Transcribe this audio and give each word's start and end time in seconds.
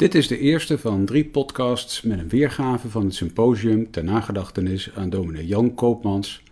Dit 0.00 0.14
is 0.14 0.28
de 0.28 0.38
eerste 0.38 0.78
van 0.78 1.04
drie 1.04 1.24
podcasts 1.24 2.02
met 2.02 2.18
een 2.18 2.28
weergave 2.28 2.88
van 2.88 3.04
het 3.04 3.14
symposium 3.14 3.90
ter 3.90 4.04
nagedachtenis 4.04 4.90
aan 4.96 5.10
dominee 5.10 5.46
Jan 5.46 5.74
Koopmans 5.74 6.42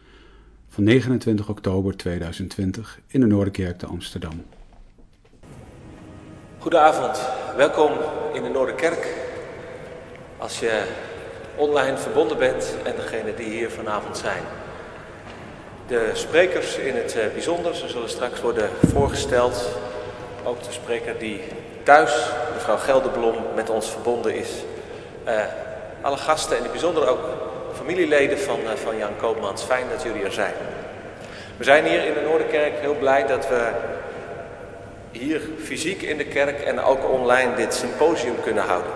van 0.68 0.84
29 0.84 1.48
oktober 1.48 1.96
2020 1.96 3.00
in 3.06 3.20
de 3.20 3.26
Noorderkerk 3.26 3.78
te 3.78 3.86
Amsterdam. 3.86 4.44
Goedenavond, 6.58 7.20
welkom 7.56 7.90
in 8.34 8.42
de 8.42 8.48
Noorderkerk. 8.48 9.14
Als 10.38 10.60
je 10.60 10.82
online 11.56 11.96
verbonden 11.96 12.38
bent 12.38 12.76
en 12.84 12.96
degene 12.96 13.34
die 13.34 13.50
hier 13.50 13.70
vanavond 13.70 14.16
zijn. 14.16 14.42
De 15.86 16.10
sprekers 16.14 16.78
in 16.78 16.94
het 16.94 17.16
eh, 17.16 17.32
bijzonder, 17.32 17.74
ze 17.74 17.88
zullen 17.88 18.10
straks 18.10 18.40
worden 18.40 18.70
voorgesteld. 18.86 19.78
Ook 20.44 20.62
de 20.62 20.72
spreker 20.72 21.18
die 21.18 21.40
thuis, 21.88 22.30
mevrouw 22.54 22.76
Gelderblom, 22.76 23.34
met 23.54 23.70
ons 23.70 23.90
verbonden 23.90 24.34
is. 24.34 24.48
Uh, 25.28 25.40
alle 26.00 26.16
gasten 26.16 26.56
en 26.56 26.64
in 26.64 26.70
bijzonder 26.70 27.08
ook 27.08 27.24
familieleden 27.76 28.38
van, 28.38 28.60
uh, 28.60 28.70
van 28.70 28.96
Jan 28.96 29.16
Koopmans. 29.16 29.62
Fijn 29.62 29.84
dat 29.90 30.02
jullie 30.02 30.24
er 30.24 30.32
zijn. 30.32 30.52
We 31.56 31.64
zijn 31.64 31.84
hier 31.84 32.04
in 32.04 32.14
de 32.14 32.20
Noorderkerk 32.20 32.72
heel 32.80 32.94
blij 32.94 33.26
dat 33.26 33.48
we 33.48 33.70
hier 35.10 35.40
fysiek 35.62 36.02
in 36.02 36.16
de 36.16 36.24
kerk 36.24 36.60
en 36.60 36.80
ook 36.80 37.10
online 37.10 37.54
dit 37.54 37.74
symposium 37.74 38.40
kunnen 38.42 38.64
houden. 38.64 38.92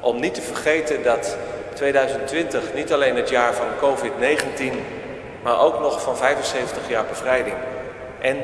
Om 0.00 0.20
niet 0.20 0.34
te 0.34 0.42
vergeten 0.42 1.02
dat 1.02 1.36
2020 1.74 2.74
niet 2.74 2.92
alleen 2.92 3.16
het 3.16 3.28
jaar 3.28 3.54
van 3.54 3.66
COVID-19, 3.80 4.72
maar 5.42 5.60
ook 5.60 5.80
nog 5.80 6.02
van 6.02 6.16
75 6.16 6.88
jaar 6.88 7.04
bevrijding. 7.04 7.56
En 8.20 8.36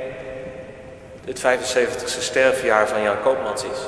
het 1.29 1.41
75ste 1.41 2.23
sterfjaar 2.23 2.89
van 2.89 3.03
Jan 3.03 3.21
Koopmans 3.23 3.65
is. 3.65 3.79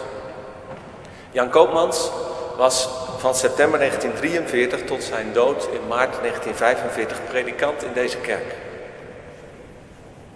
Jan 1.30 1.50
Koopmans 1.50 2.10
was 2.56 2.88
van 3.18 3.34
september 3.34 3.78
1943 3.78 4.84
tot 4.84 5.02
zijn 5.02 5.32
dood 5.32 5.68
in 5.72 5.86
maart 5.88 6.14
1945 6.20 7.18
predikant 7.28 7.82
in 7.82 7.92
deze 7.92 8.16
kerk. 8.16 8.54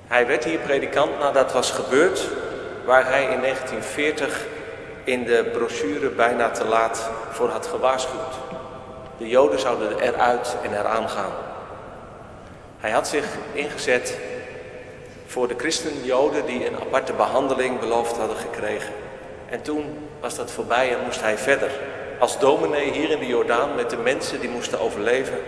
Hij 0.06 0.26
werd 0.26 0.44
hier 0.44 0.58
predikant 0.58 1.18
nadat 1.18 1.52
was 1.52 1.70
gebeurd 1.70 2.28
waar 2.84 3.06
hij 3.06 3.22
in 3.22 3.40
1940 3.40 4.46
in 5.04 5.24
de 5.24 5.50
brochure 5.52 6.08
bijna 6.08 6.50
te 6.50 6.64
laat 6.64 7.10
voor 7.30 7.48
had 7.48 7.66
gewaarschuwd. 7.66 8.34
De 9.18 9.28
Joden 9.28 9.60
zouden 9.60 9.98
eruit 9.98 10.56
en 10.62 10.78
eraan 10.78 11.08
gaan. 11.08 11.32
Hij 12.78 12.90
had 12.90 13.08
zich 13.08 13.24
ingezet 13.52 14.18
voor 15.34 15.48
de 15.48 15.54
christen-Joden 15.58 16.46
die 16.46 16.66
een 16.66 16.80
aparte 16.80 17.12
behandeling 17.12 17.80
beloofd 17.80 18.16
hadden 18.16 18.36
gekregen. 18.36 18.92
En 19.50 19.62
toen 19.62 20.08
was 20.20 20.36
dat 20.36 20.50
voorbij 20.50 20.94
en 20.94 21.04
moest 21.04 21.20
hij 21.20 21.38
verder. 21.38 21.70
Als 22.18 22.38
dominee 22.38 22.90
hier 22.90 23.10
in 23.10 23.18
de 23.18 23.26
Jordaan 23.26 23.74
met 23.74 23.90
de 23.90 23.96
mensen 23.96 24.40
die 24.40 24.48
moesten 24.48 24.80
overleven. 24.80 25.38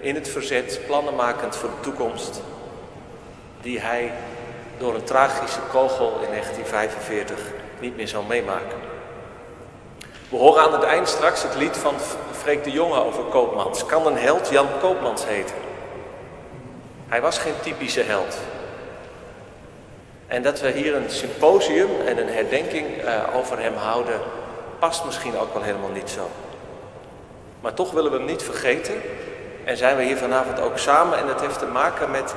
In 0.00 0.14
het 0.14 0.28
verzet, 0.28 0.80
plannen 0.86 1.14
makend 1.14 1.56
voor 1.56 1.68
de 1.68 1.80
toekomst. 1.80 2.40
Die 3.60 3.80
hij 3.80 4.12
door 4.78 4.94
een 4.94 5.04
tragische 5.04 5.60
kogel 5.70 6.06
in 6.06 6.30
1945 6.30 7.38
niet 7.80 7.96
meer 7.96 8.08
zou 8.08 8.24
meemaken. 8.26 8.78
We 10.28 10.36
horen 10.36 10.62
aan 10.62 10.72
het 10.72 10.82
eind 10.82 11.08
straks 11.08 11.42
het 11.42 11.54
lied 11.54 11.76
van 11.76 11.94
Freek 12.32 12.64
de 12.64 12.70
Jonge 12.70 13.04
over 13.04 13.24
Koopmans. 13.24 13.86
Kan 13.86 14.06
een 14.06 14.18
held 14.18 14.48
Jan 14.48 14.68
Koopmans 14.80 15.26
heten? 15.26 15.56
Hij 17.08 17.20
was 17.20 17.38
geen 17.38 17.60
typische 17.62 18.02
held. 18.02 18.38
En 20.26 20.42
dat 20.42 20.60
we 20.60 20.70
hier 20.70 20.94
een 20.94 21.10
symposium 21.10 21.88
en 22.06 22.18
een 22.18 22.28
herdenking 22.28 23.04
uh, 23.04 23.36
over 23.36 23.58
hem 23.58 23.74
houden, 23.74 24.20
past 24.78 25.04
misschien 25.04 25.38
ook 25.38 25.52
wel 25.52 25.62
helemaal 25.62 25.90
niet 25.90 26.10
zo. 26.10 26.30
Maar 27.60 27.74
toch 27.74 27.90
willen 27.90 28.10
we 28.10 28.16
hem 28.16 28.26
niet 28.26 28.42
vergeten 28.42 28.94
en 29.64 29.76
zijn 29.76 29.96
we 29.96 30.02
hier 30.02 30.16
vanavond 30.16 30.60
ook 30.60 30.78
samen 30.78 31.18
en 31.18 31.26
dat 31.26 31.40
heeft 31.40 31.58
te 31.58 31.66
maken 31.66 32.10
met 32.10 32.34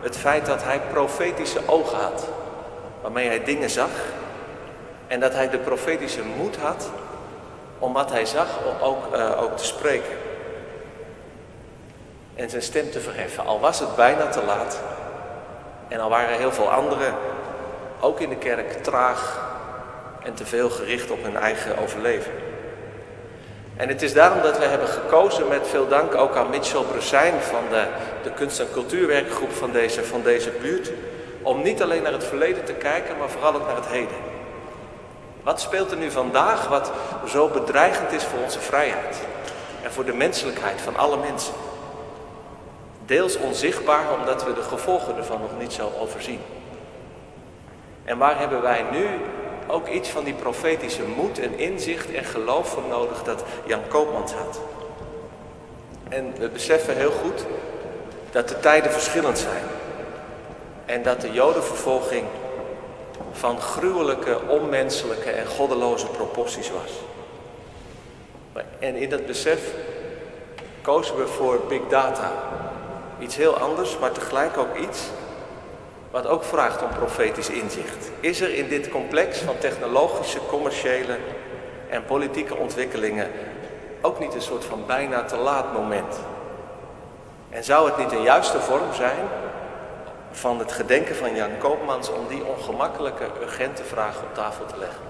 het 0.00 0.16
feit 0.16 0.46
dat 0.46 0.62
hij 0.62 0.80
profetische 0.90 1.60
ogen 1.66 1.98
had, 1.98 2.28
waarmee 3.02 3.26
hij 3.26 3.44
dingen 3.44 3.70
zag 3.70 3.90
en 5.06 5.20
dat 5.20 5.32
hij 5.32 5.50
de 5.50 5.58
profetische 5.58 6.22
moed 6.36 6.56
had 6.56 6.90
om 7.78 7.92
wat 7.92 8.10
hij 8.10 8.26
zag 8.26 8.48
ook, 8.80 9.16
uh, 9.16 9.42
ook 9.42 9.56
te 9.56 9.64
spreken. 9.64 10.16
En 12.34 12.50
zijn 12.50 12.62
stem 12.62 12.90
te 12.90 13.00
verheffen, 13.00 13.46
al 13.46 13.60
was 13.60 13.80
het 13.80 13.96
bijna 13.96 14.26
te 14.26 14.42
laat, 14.44 14.80
en 15.92 16.00
al 16.00 16.08
waren 16.08 16.38
heel 16.38 16.52
veel 16.52 16.70
anderen, 16.70 17.14
ook 18.00 18.20
in 18.20 18.28
de 18.28 18.36
kerk, 18.36 18.82
traag 18.82 19.50
en 20.22 20.34
te 20.34 20.46
veel 20.46 20.70
gericht 20.70 21.10
op 21.10 21.22
hun 21.22 21.36
eigen 21.36 21.78
overleven. 21.78 22.32
En 23.76 23.88
het 23.88 24.02
is 24.02 24.12
daarom 24.12 24.42
dat 24.42 24.58
we 24.58 24.64
hebben 24.64 24.88
gekozen, 24.88 25.48
met 25.48 25.68
veel 25.68 25.88
dank 25.88 26.14
ook 26.14 26.36
aan 26.36 26.50
Mitchell 26.50 26.82
Brusijn 26.82 27.40
van 27.40 27.62
de, 27.70 27.84
de 28.22 28.30
kunst- 28.30 28.60
en 28.60 28.72
cultuurwerkgroep 28.72 29.52
van 29.52 29.72
deze, 29.72 30.04
van 30.04 30.22
deze 30.22 30.50
buurt, 30.50 30.90
om 31.42 31.62
niet 31.62 31.82
alleen 31.82 32.02
naar 32.02 32.12
het 32.12 32.24
verleden 32.24 32.64
te 32.64 32.72
kijken, 32.72 33.18
maar 33.18 33.28
vooral 33.28 33.54
ook 33.54 33.66
naar 33.66 33.76
het 33.76 33.86
heden. 33.86 34.16
Wat 35.42 35.60
speelt 35.60 35.90
er 35.90 35.96
nu 35.96 36.10
vandaag 36.10 36.68
wat 36.68 36.92
zo 37.28 37.48
bedreigend 37.48 38.12
is 38.12 38.24
voor 38.24 38.42
onze 38.42 38.60
vrijheid 38.60 39.16
en 39.82 39.92
voor 39.92 40.04
de 40.04 40.14
menselijkheid 40.14 40.80
van 40.80 40.96
alle 40.96 41.16
mensen? 41.16 41.54
Deels 43.12 43.36
onzichtbaar 43.36 44.12
omdat 44.20 44.44
we 44.44 44.52
de 44.52 44.62
gevolgen 44.62 45.16
ervan 45.16 45.40
nog 45.40 45.50
niet 45.58 45.72
zo 45.72 45.92
overzien. 46.00 46.40
En 48.04 48.18
waar 48.18 48.38
hebben 48.38 48.62
wij 48.62 48.84
nu 48.90 49.06
ook 49.66 49.88
iets 49.88 50.08
van 50.08 50.24
die 50.24 50.34
profetische 50.34 51.02
moed 51.16 51.38
en 51.38 51.58
inzicht 51.58 52.12
en 52.12 52.24
geloof 52.24 52.68
voor 52.68 52.82
nodig 52.88 53.22
dat 53.22 53.44
Jan 53.66 53.88
Koopmans 53.88 54.32
had? 54.32 54.60
En 56.08 56.34
we 56.38 56.48
beseffen 56.48 56.96
heel 56.96 57.10
goed 57.10 57.44
dat 58.30 58.48
de 58.48 58.60
tijden 58.60 58.92
verschillend 58.92 59.38
zijn. 59.38 59.64
En 60.86 61.02
dat 61.02 61.20
de 61.20 61.32
jodenvervolging 61.32 62.26
van 63.32 63.60
gruwelijke, 63.60 64.40
onmenselijke 64.48 65.30
en 65.30 65.46
goddeloze 65.46 66.06
proporties 66.06 66.70
was. 66.70 66.92
En 68.78 68.96
in 68.96 69.08
dat 69.08 69.26
besef 69.26 69.74
kozen 70.82 71.16
we 71.16 71.26
voor 71.26 71.60
big 71.68 71.80
data, 71.88 72.32
Iets 73.22 73.36
heel 73.36 73.58
anders, 73.58 73.98
maar 73.98 74.12
tegelijk 74.12 74.56
ook 74.56 74.76
iets 74.76 75.10
wat 76.10 76.26
ook 76.26 76.44
vraagt 76.44 76.82
om 76.82 76.88
profetisch 76.88 77.50
inzicht. 77.50 78.10
Is 78.20 78.40
er 78.40 78.54
in 78.54 78.68
dit 78.68 78.88
complex 78.88 79.38
van 79.38 79.58
technologische, 79.58 80.38
commerciële 80.46 81.16
en 81.88 82.04
politieke 82.04 82.56
ontwikkelingen 82.56 83.30
ook 84.00 84.18
niet 84.18 84.34
een 84.34 84.42
soort 84.42 84.64
van 84.64 84.86
bijna 84.86 85.24
te 85.24 85.36
laat 85.36 85.72
moment? 85.72 86.20
En 87.50 87.64
zou 87.64 87.86
het 87.86 87.98
niet 87.98 88.12
een 88.12 88.22
juiste 88.22 88.60
vorm 88.60 88.92
zijn 88.92 89.28
van 90.30 90.58
het 90.58 90.72
gedenken 90.72 91.16
van 91.16 91.34
Jan 91.34 91.58
Koopmans 91.58 92.12
om 92.12 92.28
die 92.28 92.44
ongemakkelijke, 92.44 93.24
urgente 93.42 93.84
vraag 93.84 94.16
op 94.22 94.34
tafel 94.34 94.66
te 94.66 94.78
leggen? 94.78 95.02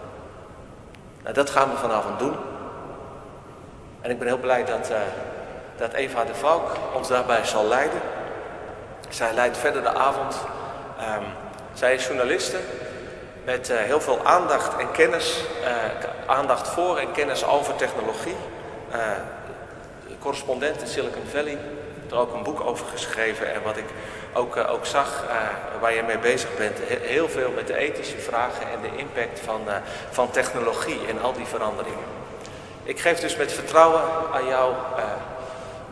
Nou, 1.23 1.35
dat 1.35 1.51
gaan 1.51 1.71
we 1.71 1.77
vanavond 1.77 2.19
doen. 2.19 2.35
En 4.01 4.11
ik 4.11 4.19
ben 4.19 4.27
heel 4.27 4.39
blij 4.39 4.65
dat. 4.65 4.91
Uh, 4.91 4.97
dat 5.83 5.93
Eva 5.93 6.25
de 6.25 6.35
Valk 6.35 6.71
ons 6.95 7.09
daarbij 7.09 7.45
zal 7.45 7.67
leiden. 7.67 8.01
Zij 9.09 9.33
leidt 9.35 9.59
verder 9.59 9.83
de 9.83 9.95
avond. 9.95 10.37
Um, 11.01 11.25
zij 11.73 11.95
is 11.95 12.07
journaliste 12.07 12.57
met 13.45 13.71
uh, 13.71 13.77
heel 13.77 14.01
veel 14.01 14.21
aandacht 14.25 14.77
en 14.77 14.91
kennis, 14.91 15.45
uh, 15.63 15.69
aandacht 16.27 16.69
voor 16.69 16.99
en 16.99 17.13
kennis 17.13 17.45
over 17.47 17.77
technologie. 17.77 18.37
Uh, 18.95 18.99
correspondent 20.19 20.81
in 20.81 20.87
Silicon 20.87 21.27
Valley, 21.33 21.59
er 22.11 22.17
ook 22.17 22.35
een 22.35 22.43
boek 22.43 22.61
over 22.61 22.87
geschreven. 22.87 23.55
En 23.55 23.63
wat 23.63 23.77
ik 23.77 23.89
ook, 24.33 24.57
ook 24.57 24.87
zag, 24.87 25.25
waar 25.81 25.95
je 25.95 26.03
mee 26.03 26.19
bezig 26.19 26.57
bent, 26.57 26.79
heel 26.87 27.29
veel 27.29 27.51
met 27.51 27.67
de 27.67 27.77
ethische 27.77 28.19
vragen 28.19 28.63
en 28.63 28.81
de 28.83 28.97
impact 28.97 29.41
van, 29.41 29.61
van 30.11 30.31
technologie 30.31 31.01
en 31.09 31.23
al 31.23 31.33
die 31.33 31.47
veranderingen. 31.47 32.05
Ik 32.83 33.01
geef 33.01 33.21
dus 33.21 33.37
met 33.37 33.53
vertrouwen 33.53 34.03
aan 34.33 34.47
jou 34.47 34.75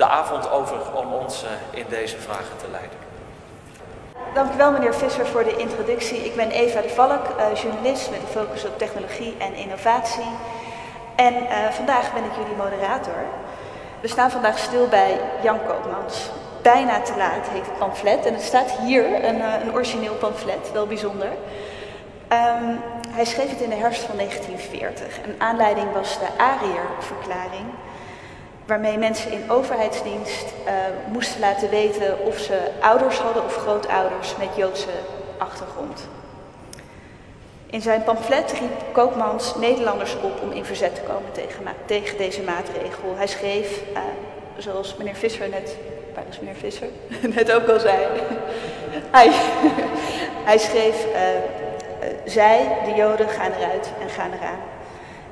de 0.00 0.08
avond 0.08 0.50
over 0.50 0.76
om 0.94 1.12
ons 1.12 1.44
eh, 1.44 1.78
in 1.78 1.86
deze 1.88 2.18
vragen 2.18 2.56
te 2.56 2.68
leiden. 2.70 2.98
Dankjewel 4.34 4.70
meneer 4.72 4.94
Visser 4.94 5.26
voor 5.26 5.44
de 5.44 5.56
introductie. 5.56 6.24
Ik 6.24 6.36
ben 6.36 6.50
Eva 6.50 6.80
de 6.80 6.88
Valk, 6.88 7.24
uh, 7.28 7.60
journalist 7.62 8.10
met 8.10 8.20
een 8.20 8.26
focus 8.26 8.64
op 8.64 8.78
technologie 8.78 9.34
en 9.38 9.54
innovatie. 9.54 10.30
En 11.16 11.34
uh, 11.34 11.68
vandaag 11.70 12.12
ben 12.12 12.24
ik 12.24 12.30
jullie 12.36 12.56
moderator. 12.56 13.24
We 14.00 14.08
staan 14.08 14.30
vandaag 14.30 14.58
stil 14.58 14.88
bij 14.88 15.20
Jan 15.42 15.58
Koopmans. 15.66 16.30
Bijna 16.62 17.00
te 17.00 17.16
laat 17.16 17.48
heet 17.48 17.66
het 17.66 17.78
pamflet. 17.78 18.26
En 18.26 18.34
het 18.34 18.42
staat 18.42 18.70
hier, 18.70 19.24
een, 19.24 19.40
een 19.40 19.72
origineel 19.72 20.14
pamflet, 20.14 20.72
wel 20.72 20.86
bijzonder. 20.86 21.28
Um, 22.32 22.80
hij 23.10 23.24
schreef 23.24 23.50
het 23.50 23.60
in 23.60 23.70
de 23.70 23.76
herfst 23.76 24.02
van 24.02 24.16
1940. 24.16 25.20
En 25.20 25.34
aanleiding 25.38 25.92
was 25.92 26.18
de 26.18 26.26
Ariër-verklaring 26.36 27.66
waarmee 28.70 28.98
mensen 28.98 29.32
in 29.32 29.50
overheidsdienst 29.50 30.44
uh, 30.66 30.72
moesten 31.12 31.40
laten 31.40 31.70
weten 31.70 32.18
of 32.26 32.38
ze 32.38 32.58
ouders 32.80 33.18
hadden 33.18 33.44
of 33.44 33.56
grootouders 33.56 34.36
met 34.36 34.48
Joodse 34.56 34.90
achtergrond. 35.38 36.08
In 37.66 37.80
zijn 37.80 38.04
pamflet 38.04 38.52
riep 38.52 38.92
Koopmans 38.92 39.54
Nederlanders 39.56 40.16
op 40.22 40.42
om 40.42 40.52
in 40.52 40.64
verzet 40.64 40.94
te 40.94 41.00
komen 41.00 41.32
tegen, 41.32 41.64
tegen 41.86 42.16
deze 42.16 42.42
maatregel. 42.42 43.16
Hij 43.16 43.26
schreef, 43.26 43.80
uh, 43.92 43.98
zoals 44.56 44.96
meneer 44.96 45.14
Visser 45.14 45.48
net, 45.48 45.76
waar 46.14 46.24
meneer 46.40 46.54
Visser? 46.54 46.88
net 47.36 47.52
ook 47.52 47.68
al 47.68 47.80
zei. 47.80 47.96
hij, 49.10 49.30
hij 50.48 50.58
schreef, 50.58 51.06
uh, 51.06 51.20
zij, 52.24 52.78
de 52.84 52.94
Joden, 52.94 53.28
gaan 53.28 53.52
eruit 53.52 53.90
en 54.00 54.08
gaan 54.08 54.32
eraan. 54.32 54.69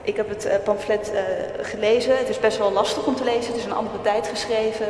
Ik 0.08 0.16
heb 0.16 0.28
het 0.28 0.46
uh, 0.46 0.52
pamflet 0.64 1.12
gelezen. 1.60 2.18
Het 2.18 2.28
is 2.28 2.40
best 2.40 2.58
wel 2.58 2.72
lastig 2.72 3.06
om 3.06 3.16
te 3.16 3.24
lezen. 3.24 3.46
Het 3.46 3.56
is 3.56 3.64
een 3.64 3.72
andere 3.72 4.00
tijd 4.00 4.26
geschreven 4.26 4.86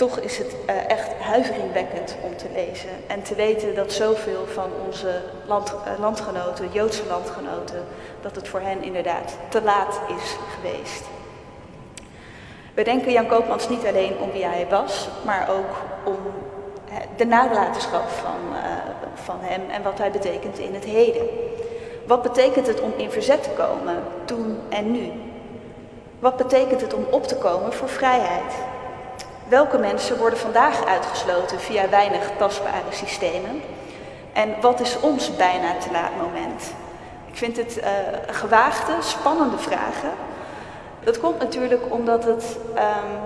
toch 0.00 0.18
is 0.18 0.38
het 0.38 0.56
uh, 0.66 0.90
echt 0.90 1.12
huiveringwekkend 1.20 2.16
om 2.22 2.36
te 2.36 2.46
lezen. 2.54 2.90
En 3.06 3.22
te 3.22 3.34
weten 3.34 3.74
dat 3.74 3.92
zoveel 3.92 4.46
van 4.46 4.70
onze 4.86 5.22
land, 5.46 5.74
landgenoten, 5.98 6.68
Joodse 6.72 7.06
landgenoten, 7.08 7.84
dat 8.20 8.36
het 8.36 8.48
voor 8.48 8.60
hen 8.60 8.82
inderdaad 8.82 9.36
te 9.48 9.62
laat 9.62 10.00
is 10.16 10.36
geweest. 10.54 11.04
We 12.74 12.82
denken 12.84 13.12
Jan 13.12 13.26
Koopmans 13.26 13.68
niet 13.68 13.86
alleen 13.86 14.18
om 14.18 14.32
wie 14.32 14.44
hij 14.44 14.66
was, 14.70 15.08
maar 15.24 15.48
ook 15.50 15.76
om 16.04 16.18
de 17.16 17.24
nalatenschap 17.24 18.08
van, 18.08 18.56
van 19.14 19.38
hem 19.40 19.70
en 19.70 19.82
wat 19.82 19.98
hij 19.98 20.10
betekent 20.10 20.58
in 20.58 20.74
het 20.74 20.84
heden. 20.84 21.28
Wat 22.10 22.22
betekent 22.22 22.66
het 22.66 22.80
om 22.80 22.92
in 22.96 23.10
verzet 23.10 23.42
te 23.42 23.50
komen, 23.50 24.02
toen 24.24 24.58
en 24.68 24.90
nu? 24.90 25.12
Wat 26.18 26.36
betekent 26.36 26.80
het 26.80 26.94
om 26.94 27.06
op 27.10 27.26
te 27.26 27.36
komen 27.36 27.72
voor 27.72 27.88
vrijheid? 27.88 28.54
Welke 29.48 29.78
mensen 29.78 30.18
worden 30.18 30.38
vandaag 30.38 30.84
uitgesloten 30.84 31.60
via 31.60 31.88
weinig 31.88 32.30
tastbare 32.38 32.90
systemen? 32.90 33.62
En 34.32 34.54
wat 34.60 34.80
is 34.80 35.00
ons 35.00 35.36
bijna 35.36 35.76
te 35.76 35.90
laat 35.92 36.16
moment? 36.20 36.72
Ik 37.26 37.36
vind 37.36 37.56
het 37.56 37.78
uh, 37.78 37.84
gewaagde, 38.26 38.92
spannende 39.00 39.58
vragen. 39.58 40.10
Dat 41.04 41.20
komt 41.20 41.38
natuurlijk 41.38 41.82
omdat 41.88 42.24
het 42.24 42.56
um, 42.74 43.18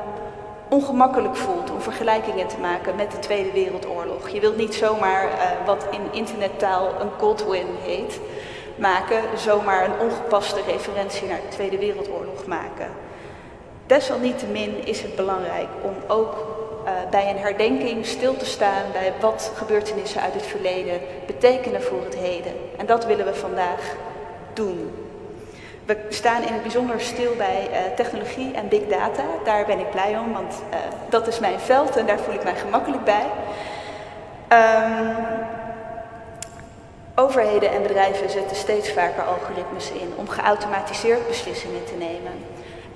ongemakkelijk 0.68 1.36
voelt 1.36 1.70
om 1.70 1.80
vergelijkingen 1.80 2.46
te 2.46 2.58
maken 2.58 2.96
met 2.96 3.10
de 3.10 3.18
Tweede 3.18 3.52
Wereldoorlog. 3.52 4.28
Je 4.28 4.40
wilt 4.40 4.56
niet 4.56 4.74
zomaar 4.74 5.24
uh, 5.24 5.66
wat 5.66 5.86
in 5.90 6.02
internettaal 6.10 6.88
een 7.00 7.16
cold 7.18 7.46
win 7.46 7.66
heet 7.82 8.20
maken, 8.76 9.22
zomaar 9.36 9.84
een 9.84 9.98
ongepaste 10.00 10.60
referentie 10.66 11.28
naar 11.28 11.40
de 11.40 11.48
Tweede 11.48 11.78
Wereldoorlog 11.78 12.46
maken. 12.46 12.88
Desalniettemin 13.86 14.86
is 14.86 15.02
het 15.02 15.16
belangrijk 15.16 15.68
om 15.82 15.94
ook 16.06 16.34
uh, 16.84 16.90
bij 17.10 17.30
een 17.30 17.38
herdenking 17.38 18.06
stil 18.06 18.36
te 18.36 18.44
staan 18.44 18.82
bij 18.92 19.12
wat 19.20 19.52
gebeurtenissen 19.54 20.20
uit 20.20 20.34
het 20.34 20.46
verleden 20.46 21.00
betekenen 21.26 21.82
voor 21.82 22.04
het 22.04 22.14
heden. 22.16 22.52
En 22.76 22.86
dat 22.86 23.06
willen 23.06 23.24
we 23.24 23.34
vandaag 23.34 23.96
doen. 24.52 24.92
We 25.84 25.96
staan 26.08 26.42
in 26.42 26.52
het 26.52 26.62
bijzonder 26.62 27.00
stil 27.00 27.34
bij 27.36 27.68
uh, 27.70 27.76
technologie 27.96 28.54
en 28.54 28.68
big 28.68 28.86
data. 28.88 29.22
Daar 29.44 29.66
ben 29.66 29.78
ik 29.78 29.90
blij 29.90 30.18
om, 30.18 30.32
want 30.32 30.62
uh, 30.70 30.76
dat 31.08 31.26
is 31.26 31.38
mijn 31.38 31.58
veld 31.58 31.96
en 31.96 32.06
daar 32.06 32.18
voel 32.18 32.34
ik 32.34 32.44
mij 32.44 32.54
gemakkelijk 32.56 33.04
bij. 33.04 33.26
Um, 34.48 35.53
overheden 37.14 37.70
en 37.70 37.82
bedrijven 37.82 38.30
zetten 38.30 38.56
steeds 38.56 38.92
vaker 38.92 39.22
algoritmes 39.22 39.90
in 39.90 40.12
om 40.16 40.28
geautomatiseerd 40.28 41.26
beslissingen 41.26 41.84
te 41.84 41.94
nemen. 41.94 42.32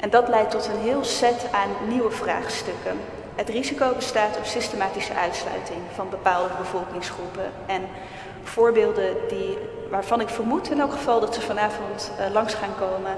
En 0.00 0.10
dat 0.10 0.28
leidt 0.28 0.50
tot 0.50 0.66
een 0.66 0.80
heel 0.80 1.04
set 1.04 1.46
aan 1.52 1.88
nieuwe 1.88 2.10
vraagstukken. 2.10 2.98
Het 3.34 3.48
risico 3.48 3.92
bestaat 3.94 4.36
op 4.36 4.44
systematische 4.44 5.14
uitsluiting 5.14 5.80
van 5.94 6.10
bepaalde 6.10 6.54
bevolkingsgroepen. 6.58 7.52
En 7.66 7.82
voorbeelden 8.42 9.16
die, 9.28 9.58
waarvan 9.90 10.20
ik 10.20 10.28
vermoed 10.28 10.70
in 10.70 10.80
elk 10.80 10.92
geval 10.92 11.20
dat 11.20 11.34
ze 11.34 11.40
vanavond 11.40 12.10
uh, 12.20 12.32
langs 12.32 12.54
gaan 12.54 12.74
komen, 12.78 13.16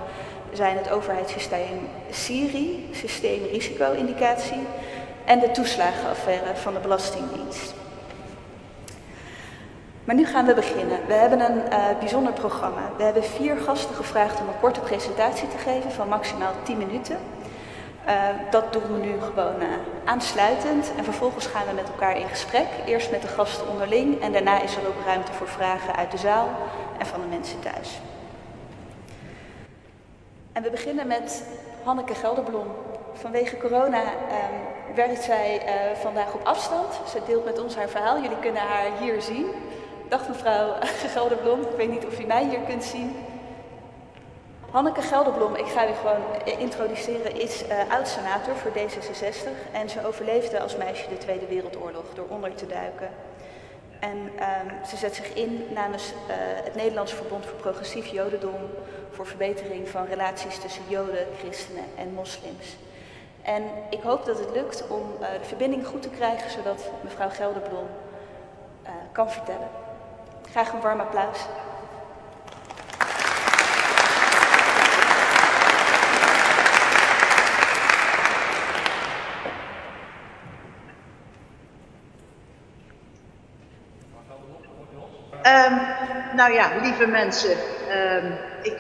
zijn 0.53 0.76
het 0.76 0.91
overheidssysteem 0.91 1.88
Siri, 2.11 2.88
systeem 2.93 3.43
risico-indicatie, 3.53 4.67
en 5.25 5.38
de 5.38 5.50
toeslagenaffaire 5.50 6.56
van 6.56 6.75
de 6.75 6.81
Belastingdienst. 6.81 7.75
Maar 10.10 10.18
nu 10.18 10.26
gaan 10.26 10.46
we 10.46 10.54
beginnen. 10.54 11.06
We 11.06 11.12
hebben 11.12 11.40
een 11.40 11.56
uh, 11.72 11.98
bijzonder 11.98 12.32
programma. 12.32 12.90
We 12.96 13.02
hebben 13.02 13.24
vier 13.24 13.56
gasten 13.56 13.94
gevraagd 13.94 14.40
om 14.40 14.48
een 14.48 14.60
korte 14.60 14.80
presentatie 14.80 15.48
te 15.48 15.58
geven 15.58 15.90
van 15.90 16.08
maximaal 16.08 16.52
10 16.62 16.78
minuten. 16.78 17.16
Uh, 18.06 18.12
dat 18.50 18.72
doen 18.72 18.82
we 18.92 18.98
nu 18.98 19.20
gewoon 19.20 19.62
uh, 19.62 19.68
aansluitend 20.04 20.92
en 20.96 21.04
vervolgens 21.04 21.46
gaan 21.46 21.66
we 21.66 21.72
met 21.74 21.88
elkaar 21.88 22.16
in 22.16 22.28
gesprek. 22.28 22.66
Eerst 22.86 23.10
met 23.10 23.22
de 23.22 23.28
gasten 23.28 23.68
onderling 23.68 24.20
en 24.20 24.32
daarna 24.32 24.60
is 24.62 24.76
er 24.76 24.86
ook 24.86 25.04
ruimte 25.06 25.32
voor 25.32 25.48
vragen 25.48 25.96
uit 25.96 26.10
de 26.10 26.18
zaal 26.18 26.48
en 26.98 27.06
van 27.06 27.20
de 27.20 27.26
mensen 27.26 27.60
thuis. 27.60 28.00
En 30.52 30.62
we 30.62 30.70
beginnen 30.70 31.06
met 31.06 31.44
Hanneke 31.84 32.14
Gelderblom. 32.14 32.67
Vanwege 33.12 33.56
corona 33.56 34.02
um, 34.02 34.94
werkt 34.94 35.22
zij 35.22 35.62
vandaag 36.00 36.34
op 36.34 36.46
afstand. 36.46 37.00
Ze 37.08 37.19
deelt 37.26 37.44
met 37.44 37.62
ons 37.62 37.76
haar 37.76 37.88
verhaal. 37.88 38.20
Jullie 38.22 38.38
kunnen 38.40 38.62
haar 38.62 38.98
hier 39.00 39.22
zien. 39.22 39.46
Dag 40.10 40.29
mevrouw 40.29 40.74
Gelderblom, 41.14 41.60
ik 41.60 41.76
weet 41.76 41.90
niet 41.90 42.06
of 42.06 42.20
u 42.20 42.24
mij 42.24 42.44
hier 42.44 42.60
kunt 42.60 42.84
zien. 42.84 43.17
Hanneke 44.70 45.02
Gelderblom, 45.02 45.55
ik 45.55 45.67
ga 45.67 45.88
u 45.88 45.93
gewoon 45.93 46.22
introduceren, 46.58 47.40
is 47.40 47.62
uh, 47.62 47.93
oud-senator 47.93 48.55
voor 48.56 48.70
D66 48.70 49.72
en 49.72 49.90
ze 49.90 50.06
overleefde 50.06 50.60
als 50.60 50.76
meisje 50.76 51.08
de 51.08 51.19
Tweede 51.19 51.46
Wereldoorlog 51.46 52.05
door 52.14 52.26
onder 52.29 52.55
te 52.55 52.67
duiken. 52.67 53.08
En 54.00 54.17
um, 54.19 54.86
ze 54.86 54.96
zet 54.96 55.14
zich 55.14 55.34
in 55.34 55.67
namens 55.74 56.12
uh, 56.12 56.34
het 56.64 56.74
Nederlands 56.74 57.12
Verbond 57.12 57.46
voor 57.46 57.58
Progressief 57.58 58.06
Jodendom 58.06 58.70
voor 59.10 59.26
verbetering 59.26 59.88
van 59.88 60.06
relaties 60.06 60.58
tussen 60.58 60.82
Joden, 60.88 61.26
christenen 61.38 61.84
en 61.96 62.12
moslims. 62.12 62.76
En 63.43 63.62
ik 63.90 64.02
hoop 64.02 64.24
dat 64.24 64.38
het 64.38 64.50
lukt 64.55 64.84
om 64.88 65.02
uh, 65.20 65.26
de 65.40 65.46
verbinding 65.46 65.86
goed 65.86 66.02
te 66.02 66.10
krijgen, 66.10 66.50
zodat 66.50 66.90
mevrouw 67.02 67.31
Gelderblom 67.31 67.86
kan 69.12 69.31
vertellen. 69.31 69.80
Graag 70.50 70.72
een 70.72 70.80
warm 70.80 71.00
applaus. 71.00 71.38
Um, 85.46 85.80
nou 86.36 86.52
ja, 86.52 86.70
lieve 86.82 87.06
mensen, 87.06 87.50
um, 87.90 88.38
ik 88.62 88.76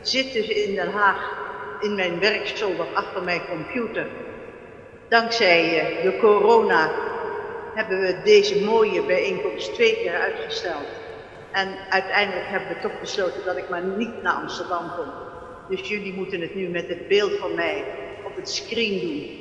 zit 0.00 0.32
dus 0.32 0.48
in 0.48 0.74
Den 0.74 0.92
Haag 0.92 1.40
in 1.80 1.94
mijn 1.94 2.20
werkzolder 2.20 2.86
achter 2.94 3.22
mijn 3.22 3.46
computer. 3.48 4.06
Dankzij 5.08 5.94
uh, 5.96 6.02
de 6.02 6.18
corona 6.18 6.90
hebben 7.74 8.00
we 8.00 8.22
deze 8.24 8.64
mooie 8.64 9.02
bijeenkomst 9.02 9.74
twee 9.74 9.94
keer 9.96 10.20
uitgesteld. 10.20 11.01
En 11.52 11.68
uiteindelijk 11.88 12.46
hebben 12.46 12.68
we 12.68 12.78
toch 12.80 13.00
besloten 13.00 13.44
dat 13.44 13.56
ik 13.56 13.68
maar 13.68 13.82
niet 13.82 14.22
naar 14.22 14.32
Amsterdam 14.32 14.90
kom. 14.96 15.06
Dus 15.68 15.88
jullie 15.88 16.12
moeten 16.12 16.40
het 16.40 16.54
nu 16.54 16.68
met 16.68 16.88
het 16.88 17.08
beeld 17.08 17.32
van 17.38 17.54
mij 17.54 17.84
op 18.24 18.36
het 18.36 18.50
screen 18.50 19.00
doen. 19.00 19.40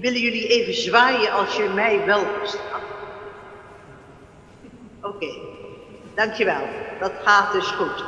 Willen 0.00 0.20
jullie 0.20 0.48
even 0.48 0.74
zwaaien 0.74 1.32
als 1.32 1.56
je 1.56 1.68
mij 1.74 2.04
wel 2.06 2.24
verstaat? 2.38 2.82
Oké, 5.00 5.34
dankjewel. 6.14 6.68
Dat 7.00 7.12
gaat 7.22 7.52
dus 7.52 7.66
goed. 7.66 8.04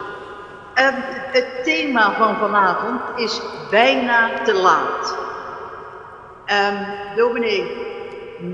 Um, 0.75 0.95
het 1.33 1.65
thema 1.65 2.15
van 2.17 2.37
vanavond 2.37 3.01
is 3.17 3.41
bijna 3.71 4.43
te 4.43 4.55
laat. 4.55 5.17
Um, 6.47 7.03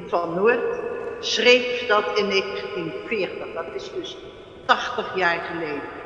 van 0.06 0.34
Noord 0.34 0.80
schreef 1.20 1.86
dat 1.86 2.18
in 2.18 2.28
1940. 2.28 3.46
Dat 3.54 3.64
is 3.74 3.90
dus 3.94 4.16
80 4.64 5.16
jaar 5.16 5.40
geleden. 5.40 5.98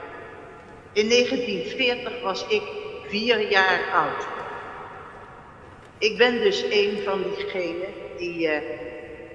In 0.93 1.09
1940 1.09 2.23
was 2.23 2.47
ik 2.49 2.63
vier 3.09 3.51
jaar 3.51 3.81
oud. 3.95 4.27
Ik 5.99 6.19
ben 6.19 6.41
dus 6.41 6.65
een 6.71 7.01
van 7.05 7.23
diegenen 7.23 7.89
die 8.17 8.47
uh, 8.47 8.59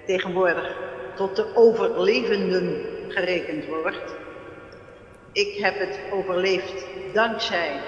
tegenwoordig 0.05 0.77
tot 1.15 1.35
de 1.35 1.55
overlevenden 1.55 2.85
gerekend 3.07 3.65
wordt. 3.65 4.15
Ik 5.31 5.57
heb 5.63 5.79
het 5.79 5.99
overleefd 6.11 6.85
dankzij 7.13 7.79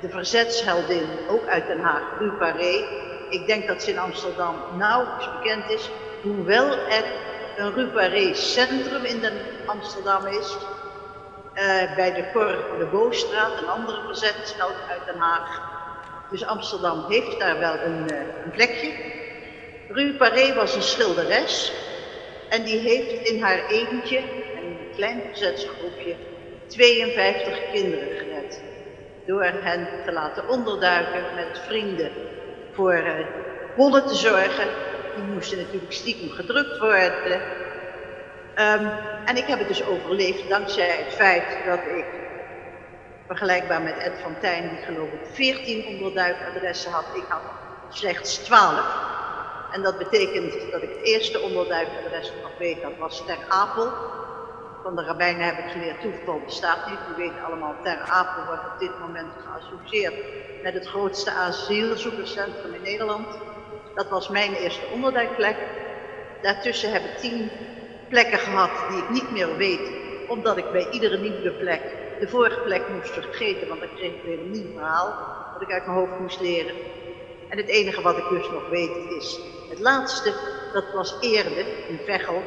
de 0.00 0.08
verzetsheldin, 0.08 1.06
ook 1.28 1.46
uit 1.46 1.66
Den 1.66 1.80
Haag, 1.80 2.18
Ru 2.18 2.30
Paré. 2.30 2.84
Ik 3.30 3.46
denk 3.46 3.66
dat 3.66 3.82
ze 3.82 3.90
in 3.90 3.98
Amsterdam 3.98 4.54
nauwelijks 4.78 5.28
bekend 5.32 5.70
is, 5.70 5.90
hoewel 6.22 6.70
er 6.70 7.04
een 7.56 7.74
Ru 7.74 7.86
Paré 7.86 8.34
centrum 8.34 9.04
in 9.04 9.20
Den 9.20 9.38
Amsterdam 9.66 10.26
is, 10.26 10.56
uh, 11.54 11.94
bij 11.94 12.14
de 12.14 12.24
Cor 12.32 12.78
de 12.78 12.84
Boostraat, 12.90 13.58
een 13.58 13.68
andere 13.68 14.02
verzetsheld 14.06 14.74
uit 14.90 15.06
Den 15.06 15.18
Haag. 15.18 15.74
Dus 16.30 16.46
Amsterdam 16.46 17.04
heeft 17.08 17.38
daar 17.38 17.58
wel 17.58 17.74
een, 17.80 18.12
uh, 18.12 18.18
een 18.44 18.50
plekje. 18.50 18.92
Ru 19.88 20.14
Paré 20.16 20.54
was 20.54 20.74
een 20.74 20.82
schilderes 20.82 21.72
en 22.48 22.62
die 22.62 22.78
heeft 22.78 23.28
in 23.28 23.42
haar 23.42 23.66
eentje, 23.68 24.18
een 24.18 24.78
klein 24.94 25.22
verzetsgroepje, 25.28 26.14
52 26.66 27.58
kinderen 27.72 28.18
gered. 28.18 28.62
Door 29.26 29.44
hen 29.44 29.88
te 30.04 30.12
laten 30.12 30.48
onderduiken 30.48 31.24
met 31.34 31.60
vrienden 31.66 32.10
voor 32.72 33.02
uh, 33.76 34.06
te 34.06 34.14
zorgen. 34.14 34.68
Die 35.16 35.24
moesten 35.24 35.58
natuurlijk 35.58 35.92
stiekem 35.92 36.30
gedrukt 36.30 36.78
worden. 36.78 37.40
Um, 38.58 38.90
en 39.24 39.36
ik 39.36 39.46
heb 39.46 39.58
het 39.58 39.68
dus 39.68 39.84
overleefd 39.84 40.48
dankzij 40.48 40.88
het 41.04 41.14
feit 41.14 41.44
dat 41.66 41.78
ik, 41.78 42.04
vergelijkbaar 43.26 43.82
met 43.82 43.98
Ed 43.98 44.12
van 44.22 44.34
Tijn, 44.40 44.68
die 44.68 44.84
geloof 44.84 45.08
ik 45.08 45.20
14 45.32 45.86
onderduikadressen 45.86 46.92
had, 46.92 47.04
ik 47.14 47.24
had 47.28 47.40
slechts 47.88 48.36
12. 48.36 48.84
En 49.72 49.82
dat 49.82 49.98
betekent 49.98 50.70
dat 50.70 50.82
ik 50.82 50.88
het 50.88 51.02
eerste 51.02 51.40
onderduikadres 51.40 52.32
nog 52.42 52.50
weet, 52.58 52.82
dat 52.82 52.96
was 52.98 53.26
Ter 53.26 53.38
Apel. 53.48 53.92
Van 54.82 54.96
de 54.96 55.02
rabbijnen 55.02 55.46
heb 55.46 55.58
ik 55.58 55.70
geleerd, 55.70 56.00
toeval 56.00 56.40
bestaat 56.44 56.90
niet. 56.90 56.98
We 57.08 57.22
weten 57.22 57.44
allemaal, 57.44 57.74
Ter 57.82 57.98
Apel 57.98 58.44
wordt 58.44 58.64
op 58.72 58.78
dit 58.78 58.98
moment 59.00 59.32
geassocieerd 59.44 60.14
met 60.62 60.74
het 60.74 60.86
grootste 60.86 61.30
asielzoekerscentrum 61.30 62.74
in 62.74 62.82
Nederland. 62.82 63.26
Dat 63.96 64.08
was 64.08 64.28
mijn 64.28 64.54
eerste 64.54 64.86
onderduikplek. 64.92 65.56
Daartussen 66.42 66.92
heb 66.92 67.02
ik 67.04 67.18
tien 67.18 67.50
plekken 68.08 68.38
gehad 68.38 68.70
die 68.90 68.98
ik 68.98 69.10
niet 69.10 69.30
meer 69.30 69.56
weet, 69.56 69.90
omdat 70.28 70.56
ik 70.56 70.72
bij 70.72 70.90
iedere 70.90 71.18
nieuwe 71.18 71.50
plek 71.50 71.80
de 72.20 72.28
vorige 72.28 72.60
plek 72.60 72.82
moest 72.88 73.12
vergeten, 73.12 73.68
want 73.68 73.80
dan 73.80 73.88
kreeg 73.96 74.12
ik 74.12 74.22
weer 74.24 74.40
een 74.40 74.50
nieuw 74.50 74.72
verhaal 74.72 75.14
dat 75.52 75.62
ik 75.62 75.72
uit 75.72 75.86
mijn 75.86 75.98
hoofd 75.98 76.18
moest 76.18 76.40
leren. 76.40 76.74
En 77.48 77.56
het 77.56 77.68
enige 77.68 78.02
wat 78.02 78.18
ik 78.18 78.28
dus 78.28 78.50
nog 78.50 78.68
weet 78.68 78.96
is 79.18 79.38
het 79.68 79.78
laatste, 79.78 80.32
dat 80.72 80.92
was 80.92 81.16
Eerde 81.20 81.64
in 81.88 82.00
Veghel. 82.04 82.42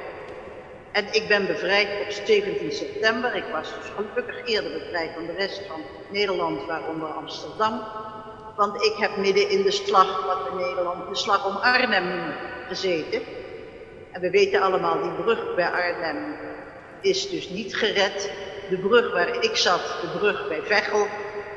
En 0.92 1.06
ik 1.12 1.28
ben 1.28 1.48
bevrijd 1.48 1.88
op 2.06 2.26
17 2.26 2.72
september. 2.72 3.36
Ik 3.36 3.46
was 3.52 3.74
dus 3.76 3.92
gelukkig 3.96 4.48
eerder 4.48 4.72
bevrijd 4.72 5.14
dan 5.16 5.26
de 5.26 5.34
rest 5.34 5.62
van 5.68 5.82
Nederland, 6.12 6.66
waaronder 6.66 7.10
Amsterdam. 7.10 7.82
Want 8.60 8.84
ik 8.84 8.94
heb 8.98 9.18
midden 9.18 9.50
in 9.50 9.62
de 9.62 9.72
slag, 9.72 10.26
wat 10.26 10.44
we 10.44 10.64
Nederland 10.64 11.10
de 11.10 11.16
slag 11.16 11.46
om 11.46 11.56
Arnhem 11.56 12.34
gezeten. 12.68 13.22
En 14.12 14.22
we 14.22 14.30
weten 14.30 14.62
allemaal, 14.62 15.02
die 15.02 15.12
brug 15.12 15.56
bij 15.56 15.70
Arnhem 15.70 16.36
is 17.02 17.30
dus 17.30 17.50
niet 17.50 17.76
gered. 17.76 18.32
De 18.70 18.78
brug 18.78 19.14
waar 19.14 19.44
ik 19.44 19.56
zat, 19.56 19.82
de 20.02 20.18
brug 20.18 20.48
bij 20.48 20.62
Veghel, 20.62 21.08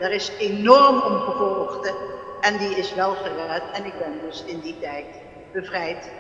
daar 0.00 0.11
is 0.11 0.32
enorm 0.38 1.00
om. 1.00 1.21
En 2.40 2.59
die 2.59 2.76
is 2.76 2.94
wel 2.94 3.14
gered 3.14 3.62
en 3.73 3.85
ik 3.85 3.99
ben 3.99 4.21
dus 4.26 4.44
in 4.44 4.61
die 4.61 4.78
tijd 4.80 5.06
bevrijd. 5.52 6.11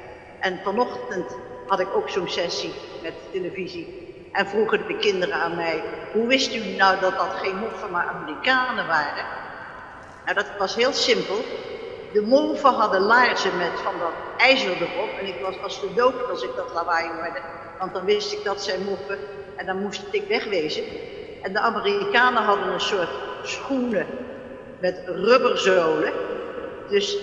En 0.40 0.60
vanochtend 0.64 1.36
had 1.66 1.80
ik 1.80 1.94
ook 1.94 2.08
zo'n 2.08 2.28
sessie 2.28 2.74
met 3.02 3.14
televisie. 3.32 4.14
En 4.32 4.46
vroegen 4.46 4.86
de 4.86 4.96
kinderen 4.96 5.34
aan 5.34 5.56
mij, 5.56 5.82
hoe 6.12 6.26
wist 6.26 6.54
u 6.54 6.76
nou 6.76 7.00
dat 7.00 7.18
dat 7.18 7.32
geen 7.42 7.56
moffen 7.56 7.90
maar 7.90 8.06
Amerikanen 8.06 8.86
waren? 8.86 9.24
Nou, 10.24 10.34
dat 10.34 10.46
was 10.58 10.74
heel 10.74 10.92
simpel. 10.92 11.44
De 12.12 12.20
moffen 12.20 12.70
hadden 12.70 13.00
laarzen 13.00 13.56
met 13.56 13.80
van 13.82 13.94
dat 13.98 14.12
ijzer 14.36 14.70
erop. 14.70 15.18
En 15.20 15.26
ik 15.26 15.40
was 15.42 15.62
als 15.62 15.80
de 15.80 16.12
als 16.30 16.42
ik 16.42 16.50
dat 16.56 16.72
lawaai 16.74 17.08
hoorde. 17.08 17.40
Want 17.78 17.92
dan 17.92 18.04
wist 18.04 18.32
ik 18.32 18.44
dat 18.44 18.62
zijn 18.62 18.82
moffen. 18.84 19.18
En 19.56 19.66
dan 19.66 19.78
moest 19.78 20.02
ik 20.10 20.28
wegwezen. 20.28 20.84
En 21.42 21.52
de 21.52 21.60
Amerikanen 21.60 22.42
hadden 22.42 22.72
een 22.72 22.80
soort 22.80 23.08
schoenen 23.42 24.06
met 24.78 25.02
rubberzolen. 25.06 26.12
Dus 26.88 27.16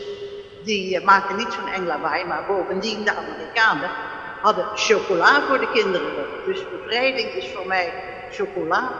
die 0.64 1.00
uh, 1.00 1.06
maken 1.06 1.36
niet 1.36 1.54
zo'n 1.54 1.68
eng 1.74 1.86
lawaai. 1.86 2.26
Maar 2.26 2.46
bovendien, 2.48 3.04
de 3.04 3.16
Amerikanen 3.16 3.90
hadden 4.42 4.66
chocola 4.76 5.42
voor 5.42 5.60
de 5.60 5.72
kinderen. 5.72 6.12
Dus 6.46 6.60
bevrijding 6.70 7.30
is 7.30 7.48
voor 7.48 7.68
mij 7.68 7.94
chocola. 8.32 8.92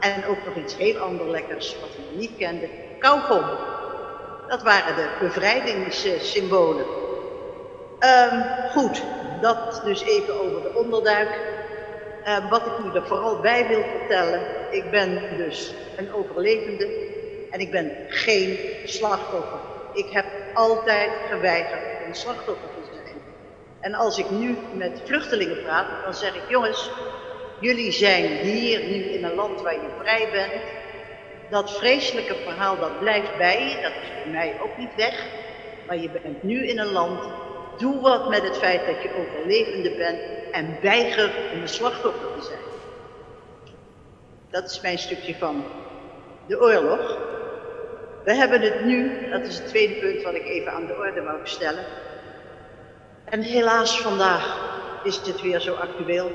En 0.00 0.26
ook 0.26 0.44
nog 0.44 0.54
iets 0.54 0.76
heel 0.76 0.98
ander 0.98 1.30
lekkers 1.30 1.76
wat 1.80 1.90
we 1.96 2.18
niet 2.18 2.36
kenden. 2.36 2.70
Kauwgom. 3.00 3.44
Dat 4.48 4.62
waren 4.62 4.96
de 4.96 5.08
bevrijdingssymbolen. 5.20 6.84
Um, 8.00 8.44
goed, 8.70 9.02
dat 9.40 9.82
dus 9.84 10.02
even 10.02 10.40
over 10.40 10.62
de 10.62 10.74
onderduik. 10.74 11.38
Uh, 12.24 12.50
wat 12.50 12.66
ik 12.66 12.72
u 12.84 12.94
er 12.94 13.06
vooral 13.06 13.40
bij 13.40 13.66
wil 13.66 13.82
vertellen, 13.98 14.40
ik 14.70 14.90
ben 14.90 15.36
dus 15.36 15.74
een 15.96 16.12
overlevende 16.14 16.88
en 17.50 17.60
ik 17.60 17.70
ben 17.70 17.92
geen 18.08 18.58
slachtoffer. 18.84 19.58
Ik 19.92 20.10
heb 20.10 20.24
altijd 20.54 21.10
geweigerd 21.30 21.80
een 22.06 22.14
slachtoffer 22.14 22.68
te 22.68 22.94
zijn. 22.94 23.16
En 23.80 23.94
als 23.94 24.18
ik 24.18 24.30
nu 24.30 24.56
met 24.74 25.02
vluchtelingen 25.04 25.62
praat, 25.62 25.86
dan 26.04 26.14
zeg 26.14 26.34
ik, 26.34 26.48
jongens, 26.48 26.90
jullie 27.60 27.92
zijn 27.92 28.24
hier 28.24 28.80
nu 28.80 28.94
in 28.94 29.24
een 29.24 29.34
land 29.34 29.60
waar 29.60 29.72
je 29.72 29.88
vrij 30.00 30.28
bent. 30.32 30.79
Dat 31.50 31.78
vreselijke 31.78 32.34
verhaal, 32.34 32.78
dat 32.78 32.98
blijft 32.98 33.36
bij 33.36 33.68
je, 33.68 33.82
dat 33.82 33.92
is 34.02 34.22
bij 34.22 34.32
mij 34.32 34.54
ook 34.62 34.76
niet 34.76 34.94
weg. 34.96 35.26
Maar 35.86 35.96
je 35.96 36.10
bent 36.22 36.42
nu 36.42 36.66
in 36.66 36.78
een 36.78 36.92
land, 36.92 37.28
doe 37.78 38.00
wat 38.00 38.28
met 38.28 38.42
het 38.42 38.56
feit 38.56 38.86
dat 38.86 39.02
je 39.02 39.14
overlevende 39.14 39.90
bent 39.96 40.20
en 40.52 40.76
weiger 40.82 41.52
een 41.52 41.68
slachtoffer 41.68 42.28
te 42.38 42.44
zijn. 42.44 42.58
Dat 44.50 44.70
is 44.70 44.80
mijn 44.80 44.98
stukje 44.98 45.34
van 45.34 45.64
de 46.46 46.60
oorlog. 46.60 47.18
We 48.24 48.34
hebben 48.34 48.60
het 48.60 48.84
nu, 48.84 49.28
dat 49.30 49.46
is 49.46 49.58
het 49.58 49.68
tweede 49.68 49.94
punt 49.94 50.22
wat 50.22 50.34
ik 50.34 50.44
even 50.44 50.72
aan 50.72 50.86
de 50.86 50.96
orde 50.96 51.22
wou 51.22 51.38
stellen. 51.42 51.84
En 53.24 53.42
helaas 53.42 54.00
vandaag 54.00 54.58
is 55.04 55.16
het 55.16 55.40
weer 55.40 55.60
zo 55.60 55.74
actueel. 55.74 56.30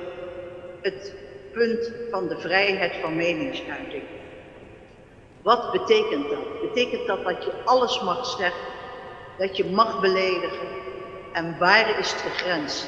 Het 0.82 1.14
punt 1.52 1.92
van 2.12 2.28
de 2.28 2.40
vrijheid 2.40 2.96
van 3.02 3.16
meningsuiting. 3.16 4.04
Wat 5.46 5.72
betekent 5.72 6.30
dat? 6.30 6.62
Betekent 6.62 7.08
dat 7.08 7.24
dat 7.24 7.44
je 7.44 7.52
alles 7.66 8.02
mag 8.02 8.25
zeggen, 8.25 8.68
dat 9.38 9.58
je 9.58 9.66
mag 9.66 10.02
beledigen 10.02 10.68
en 11.32 11.58
waar 11.60 12.00
is 12.00 12.12
de 12.12 12.30
grens? 12.30 12.88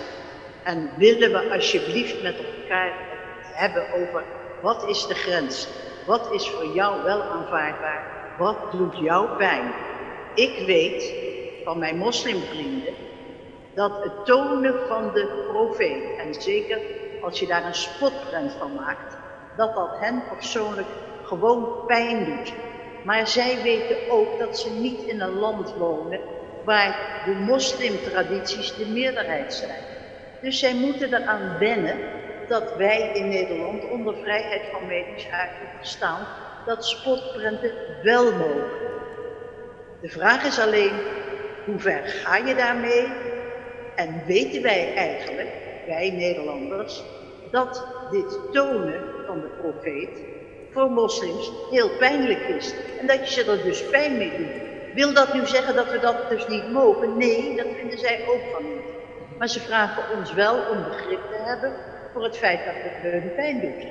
En 0.63 0.91
willen 0.95 1.31
we 1.31 1.53
alsjeblieft 1.53 2.21
met 2.21 2.35
elkaar 2.37 2.93
hebben 3.41 3.93
over 3.93 4.23
wat 4.61 4.87
is 4.87 5.07
de 5.07 5.13
grens? 5.13 5.67
Wat 6.05 6.31
is 6.31 6.49
voor 6.49 6.65
jou 6.65 7.03
wel 7.03 7.21
aanvaardbaar? 7.21 8.35
Wat 8.37 8.71
doet 8.71 8.97
jou 8.97 9.27
pijn? 9.27 9.73
Ik 10.33 10.65
weet 10.65 11.13
van 11.63 11.77
mijn 11.77 11.97
moslimvrienden 11.97 12.93
dat 13.73 14.03
het 14.03 14.25
tonen 14.25 14.75
van 14.87 15.11
de 15.13 15.45
profeet, 15.51 16.17
en 16.17 16.41
zeker 16.41 16.79
als 17.21 17.39
je 17.39 17.47
daar 17.47 17.65
een 17.65 17.75
spotprent 17.75 18.53
van 18.59 18.73
maakt, 18.73 19.17
dat 19.57 19.75
dat 19.75 19.99
hen 19.99 20.23
persoonlijk 20.29 20.87
gewoon 21.27 21.85
pijn 21.87 22.25
doet. 22.25 22.53
Maar 23.03 23.27
zij 23.27 23.61
weten 23.63 23.97
ook 24.09 24.39
dat 24.39 24.59
ze 24.59 24.69
niet 24.69 25.01
in 25.01 25.21
een 25.21 25.39
land 25.39 25.73
wonen 25.73 26.19
waar 26.63 27.21
de 27.25 27.31
moslimtradities 27.31 28.75
de 28.75 28.85
meerderheid 28.85 29.53
zijn. 29.53 29.81
Dus 30.41 30.59
zij 30.59 30.73
moeten 30.73 31.13
eraan 31.13 31.57
wennen 31.59 31.97
dat 32.47 32.75
wij 32.75 33.11
in 33.13 33.27
Nederland 33.27 33.89
onder 33.89 34.15
vrijheid 34.23 34.61
van 34.71 34.87
meningsuiting 34.87 35.69
staan 35.81 36.27
dat 36.65 36.85
spotprenten 36.85 37.71
wel 38.03 38.31
mogen. 38.31 38.85
De 40.01 40.09
vraag 40.09 40.45
is 40.45 40.59
alleen, 40.59 40.93
hoe 41.65 41.79
ver 41.79 42.01
ga 42.05 42.37
je 42.37 42.55
daarmee? 42.55 43.07
En 43.95 44.21
weten 44.25 44.61
wij 44.61 44.95
eigenlijk, 44.95 45.49
wij 45.87 46.09
Nederlanders, 46.11 47.03
dat 47.51 47.85
dit 48.11 48.39
tonen 48.51 49.01
van 49.25 49.41
de 49.41 49.47
profeet 49.61 50.19
voor 50.71 50.91
moslims 50.91 51.51
heel 51.71 51.89
pijnlijk 51.89 52.39
is. 52.39 52.73
En 52.99 53.07
dat 53.07 53.19
je 53.19 53.41
ze 53.41 53.51
er 53.51 53.63
dus 53.63 53.89
pijn 53.89 54.17
mee 54.17 54.37
doet. 54.37 54.65
Wil 54.93 55.13
dat 55.13 55.33
nu 55.33 55.45
zeggen 55.45 55.75
dat 55.75 55.91
we 55.91 55.99
dat 55.99 56.29
dus 56.29 56.47
niet 56.47 56.71
mogen? 56.71 57.17
Nee, 57.17 57.55
dat 57.55 57.65
vinden 57.77 57.99
zij 57.99 58.19
ook 58.27 58.41
van 58.53 58.63
niet. 58.63 58.85
Maar 59.37 59.47
ze 59.47 59.59
vragen 59.59 60.17
ons 60.17 60.33
wel 60.33 60.55
om 60.71 60.83
begrip 60.83 61.21
te 61.31 61.37
hebben 61.43 61.73
voor 62.13 62.23
het 62.23 62.37
feit 62.37 62.65
dat 62.65 62.73
het 62.75 63.11
hun 63.11 63.33
pijn 63.35 63.61
doet. 63.61 63.87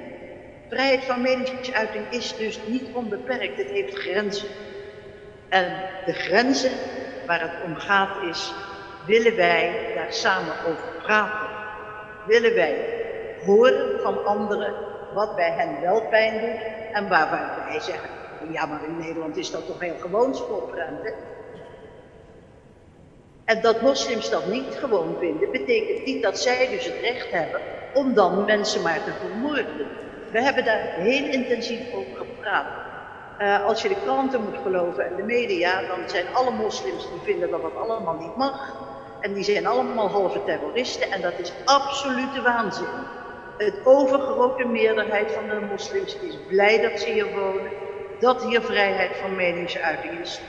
Vrijheid 0.69 1.05
van 1.05 1.21
meningsuiting 1.21 2.05
is 2.11 2.37
dus 2.37 2.61
niet 2.67 2.85
onbeperkt, 2.93 3.57
het 3.57 3.71
heeft 3.71 3.99
grenzen. 3.99 4.49
En 5.49 5.73
de 6.07 6.13
grenzen 6.13 6.73
waar 7.27 7.41
het 7.41 7.65
om 7.65 7.75
gaat 7.75 8.23
is, 8.31 8.53
willen 9.07 9.37
wij 9.37 9.93
daar 9.95 10.13
samen 10.13 10.55
over 10.67 10.89
praten? 11.03 11.49
Willen 12.27 12.55
wij 12.55 13.05
horen 13.45 14.01
van 14.01 14.25
anderen 14.25 14.75
wat 15.17 15.37
bij 15.37 15.51
hen 15.51 15.81
wel 15.81 16.03
pijn 16.11 16.41
doet 16.41 16.63
en 16.93 17.09
waar 17.09 17.31
wij 17.69 17.81
zeggen, 17.81 18.09
ja 18.51 18.67
maar 18.67 18.85
in 18.85 18.99
Nederland 18.99 19.37
is 19.37 19.51
dat 19.51 19.67
toch 19.67 19.81
heel 19.81 19.99
gewoon 20.01 20.35
sportruimte. 20.35 21.15
En 23.45 23.61
dat 23.61 23.81
moslims 23.81 24.31
dat 24.31 24.47
niet 24.47 24.75
gewoon 24.75 25.17
vinden, 25.19 25.51
betekent 25.51 26.05
niet 26.05 26.23
dat 26.23 26.39
zij 26.39 26.69
dus 26.69 26.85
het 26.85 27.01
recht 27.01 27.31
hebben 27.31 27.61
om 27.95 28.15
dan 28.15 28.45
mensen 28.45 28.83
maar 28.83 29.05
te 29.05 29.13
vermoorden. 29.13 29.87
We 30.33 30.43
hebben 30.43 30.65
daar 30.65 30.81
heel 30.81 31.33
intensief 31.33 31.93
over 31.95 32.17
gepraat. 32.17 32.67
Uh, 33.41 33.65
als 33.65 33.83
je 33.83 33.89
de 33.89 34.03
kranten 34.03 34.43
moet 34.43 34.59
geloven 34.63 35.07
en 35.07 35.17
de 35.17 35.23
media, 35.23 35.81
dan 35.81 36.09
zijn 36.09 36.27
alle 36.33 36.51
moslims 36.51 37.09
die 37.11 37.21
vinden 37.23 37.51
dat 37.51 37.63
dat 37.63 37.77
allemaal 37.77 38.17
niet 38.21 38.37
mag. 38.37 38.75
En 39.21 39.33
die 39.33 39.45
zijn 39.45 39.67
allemaal 39.67 40.09
halve 40.09 40.45
terroristen 40.45 41.11
en 41.11 41.21
dat 41.21 41.39
is 41.39 41.53
absolute 41.65 42.43
waanzin. 42.43 42.87
Het 43.59 43.75
overgrote 43.85 44.65
meerderheid 44.65 45.33
van 45.33 45.49
de 45.49 45.67
moslims 45.71 46.19
is 46.19 46.39
blij 46.49 46.81
dat 46.81 47.01
ze 47.01 47.11
hier 47.11 47.35
wonen, 47.35 47.71
dat 48.21 48.45
hier 48.45 48.63
vrijheid 48.63 49.17
van 49.17 49.37
meningsuiting 49.37 50.21
is. 50.21 50.41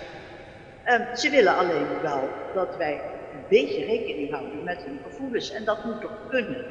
Ehm, 0.84 1.16
ze 1.16 1.30
willen 1.30 1.58
alleen 1.58 1.88
wel 2.02 2.30
dat 2.54 2.78
wij 2.78 3.02
een 3.34 3.44
beetje 3.50 3.86
rekening 3.86 4.32
houden 4.32 4.64
met 4.64 4.84
hun 4.86 5.00
gevoelens 5.10 5.52
en 5.52 5.66
dat 5.66 5.84
moet 5.84 6.02
toch 6.02 6.18
kunnen. 6.30 6.66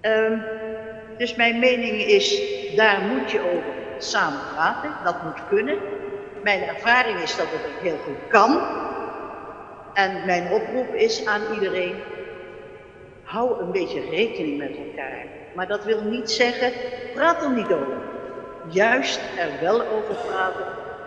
Ehm, 0.00 0.38
dus 1.16 1.34
mijn 1.34 1.58
mening 1.58 2.02
is, 2.02 2.42
daar 2.76 3.00
moet 3.00 3.30
je 3.30 3.40
over 3.40 3.72
samen 3.98 4.40
praten, 4.54 4.90
dat 5.04 5.22
moet 5.22 5.48
kunnen. 5.48 5.78
Mijn 6.42 6.62
ervaring 6.62 7.18
is 7.18 7.36
dat 7.36 7.46
het 7.50 7.82
heel 7.82 7.98
goed 8.04 8.28
kan. 8.28 8.60
En 9.94 10.26
mijn 10.26 10.52
oproep 10.52 10.94
is 10.94 11.26
aan 11.26 11.42
iedereen, 11.54 11.94
hou 13.30 13.60
een 13.60 13.72
beetje 13.72 14.00
rekening 14.10 14.58
met 14.58 14.76
elkaar. 14.76 15.26
Maar 15.54 15.66
dat 15.66 15.84
wil 15.84 16.00
niet 16.02 16.30
zeggen, 16.30 16.72
praat 17.14 17.42
er 17.42 17.50
niet 17.52 17.72
over. 17.72 17.98
Juist 18.68 19.20
er 19.38 19.60
wel 19.60 19.86
over 19.86 20.14
praten 20.14 20.66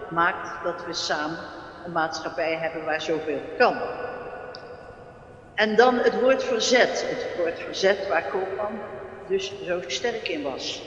maakt 0.09 0.63
dat 0.63 0.85
we 0.85 0.93
samen 0.93 1.37
een 1.85 1.91
maatschappij 1.91 2.55
hebben 2.55 2.85
waar 2.85 3.01
zoveel 3.01 3.41
kan. 3.57 3.77
En 5.55 5.75
dan 5.75 5.95
het 5.95 6.21
woord 6.21 6.43
verzet. 6.43 7.05
Het 7.09 7.27
woord 7.37 7.59
verzet 7.59 8.07
waar 8.07 8.29
Koopman 8.31 8.79
dus 9.27 9.53
zo 9.65 9.81
sterk 9.87 10.27
in 10.27 10.43
was. 10.43 10.81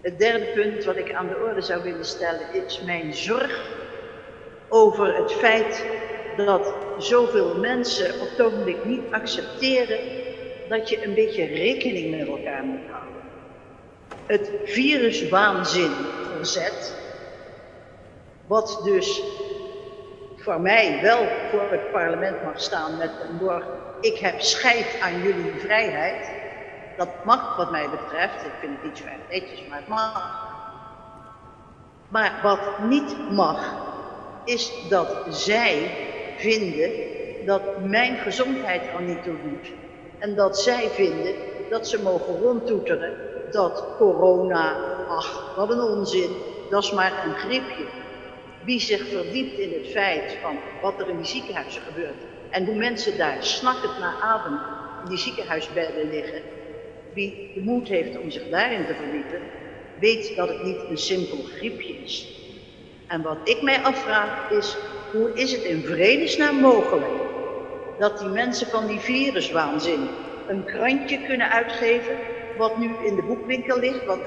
Het 0.00 0.18
derde 0.18 0.46
punt 0.46 0.84
wat 0.84 0.96
ik 0.96 1.12
aan 1.12 1.28
de 1.28 1.36
orde 1.48 1.60
zou 1.60 1.82
willen 1.82 2.04
stellen 2.04 2.52
is 2.52 2.80
mijn 2.80 3.14
zorg 3.14 3.70
over 4.68 5.16
het 5.16 5.32
feit 5.32 5.84
dat 6.36 6.74
zoveel 6.98 7.54
mensen 7.58 8.20
op 8.20 8.28
het 8.30 8.46
ogenblik 8.46 8.84
niet 8.84 9.02
accepteren 9.10 9.98
dat 10.68 10.88
je 10.88 11.04
een 11.04 11.14
beetje 11.14 11.44
rekening 11.44 12.10
met 12.10 12.28
elkaar 12.28 12.64
moet 12.64 12.90
houden. 12.90 13.22
Het 14.26 14.50
viruswaanzin 14.64 15.92
verzet, 16.36 16.94
wat 18.46 18.80
dus 18.84 19.22
voor 20.36 20.60
mij 20.60 20.98
wel 21.02 21.26
voor 21.50 21.70
het 21.70 21.92
parlement 21.92 22.44
mag 22.44 22.60
staan 22.60 22.96
met 22.96 23.10
een 23.28 23.38
woord, 23.38 23.64
ik 24.00 24.18
heb 24.18 24.40
scheid 24.40 25.00
aan 25.02 25.22
jullie 25.22 25.52
vrijheid. 25.58 26.30
Dat 26.96 27.24
mag 27.24 27.56
wat 27.56 27.70
mij 27.70 27.88
betreft, 27.90 28.44
ik 28.44 28.52
vind 28.60 28.72
het 28.76 28.84
niet 28.84 28.98
zo 28.98 29.04
erg 29.04 29.42
netjes, 29.42 29.68
maar 29.68 29.78
het 29.78 29.88
mag. 29.88 30.42
Maar 32.08 32.40
wat 32.42 32.78
niet 32.88 33.30
mag, 33.30 33.74
is 34.44 34.72
dat 34.88 35.26
zij 35.28 35.90
vinden 36.44 36.90
dat 37.46 37.62
mijn 37.84 38.16
gezondheid 38.16 38.82
er 38.96 39.02
niet 39.02 39.22
toe 39.22 39.36
doet. 39.48 39.68
En 40.18 40.34
dat 40.34 40.58
zij 40.58 40.88
vinden 40.88 41.34
dat 41.70 41.88
ze 41.88 42.02
mogen 42.02 42.40
rondtoeteren 42.40 43.12
dat 43.50 43.84
corona, 43.98 44.76
ach, 45.08 45.54
wat 45.56 45.70
een 45.70 45.80
onzin, 45.80 46.30
dat 46.70 46.82
is 46.82 46.92
maar 46.92 47.12
een 47.26 47.34
griepje. 47.34 47.84
Wie 48.64 48.80
zich 48.80 49.08
verdiept 49.08 49.58
in 49.58 49.72
het 49.72 49.90
feit 49.90 50.36
van 50.42 50.58
wat 50.82 51.00
er 51.00 51.08
in 51.08 51.16
die 51.16 51.26
ziekenhuizen 51.26 51.82
gebeurt 51.82 52.22
en 52.50 52.64
hoe 52.64 52.74
mensen 52.74 53.18
daar 53.18 53.36
snakkend 53.40 53.98
naar 53.98 54.16
adem 54.20 54.58
in 55.02 55.08
die 55.08 55.18
ziekenhuisbedden 55.18 56.10
liggen, 56.10 56.42
wie 57.12 57.50
de 57.54 57.60
moed 57.60 57.88
heeft 57.88 58.18
om 58.18 58.30
zich 58.30 58.48
daarin 58.50 58.86
te 58.86 58.94
verdiepen, 58.94 59.40
weet 60.00 60.36
dat 60.36 60.48
het 60.48 60.62
niet 60.62 60.78
een 60.88 60.98
simpel 60.98 61.38
griepje 61.56 61.94
is. 62.04 62.28
En 63.06 63.22
wat 63.22 63.36
ik 63.44 63.62
mij 63.62 63.82
afvraag 63.82 64.50
is, 64.50 64.76
hoe 65.14 65.32
is 65.34 65.52
het 65.52 65.62
in 65.62 65.82
vredesnaam 65.84 66.56
mogelijk 66.56 67.12
dat 67.98 68.18
die 68.18 68.28
mensen 68.28 68.66
van 68.66 68.86
die 68.86 68.98
viruswaanzin 68.98 70.08
een 70.46 70.64
krantje 70.64 71.26
kunnen 71.26 71.50
uitgeven 71.50 72.16
wat 72.56 72.78
nu 72.78 72.90
in 73.04 73.14
de 73.14 73.22
boekwinkel 73.22 73.78
ligt, 73.78 74.04
wat 74.04 74.18
3,50 74.18 74.24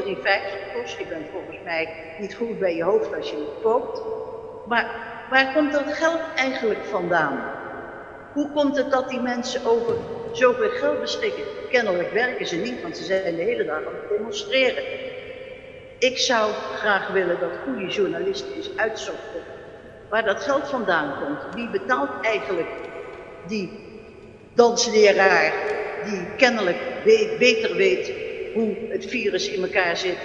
kost. 0.73 0.97
Je 0.97 1.06
bent 1.10 1.28
volgens 1.32 1.58
mij 1.63 1.89
niet 2.19 2.36
goed 2.36 2.60
bij 2.60 2.76
je 2.76 2.84
hoofd 2.84 3.15
als 3.15 3.30
je 3.30 3.36
het 3.36 3.62
koopt. 3.63 4.02
Maar 4.67 4.91
waar 5.30 5.54
komt 5.54 5.71
dat 5.71 5.93
geld 5.93 6.21
eigenlijk 6.36 6.86
vandaan? 6.86 7.52
Hoe 8.34 8.52
komt 8.52 8.78
het 8.78 8.91
dat 8.91 9.10
die 9.10 9.19
mensen 9.19 9.65
over 9.65 9.95
zoveel 10.32 10.69
geld 10.69 11.02
beschikken? 11.02 11.43
Kennelijk 11.69 12.12
werken 12.12 12.47
ze 12.47 12.56
niet, 12.56 12.82
want 12.82 12.97
ze 12.97 13.04
zijn 13.04 13.36
de 13.36 13.41
hele 13.41 13.65
dag 13.65 13.78
aan 13.78 13.93
het 13.93 14.17
demonstreren. 14.17 14.84
Ik 16.00 16.17
zou 16.17 16.52
graag 16.52 17.12
willen 17.12 17.39
dat 17.39 17.52
goede 17.63 17.88
journalisten 17.88 18.54
eens 18.56 18.69
uitzochten 18.76 19.57
waar 20.10 20.26
dat 20.26 20.43
geld 20.43 20.67
vandaan 20.67 21.13
komt. 21.24 21.56
Wie 21.56 21.70
betaalt 21.70 22.10
eigenlijk 22.22 22.70
die 23.48 23.70
dansleraar 24.54 25.54
die 26.06 26.26
kennelijk 26.38 26.78
beter 27.38 27.76
weet 27.76 28.12
hoe 28.54 28.76
het 28.89 29.06
virus 29.06 29.50
in 29.50 29.62
elkaar 29.63 29.98
zit 29.98 30.17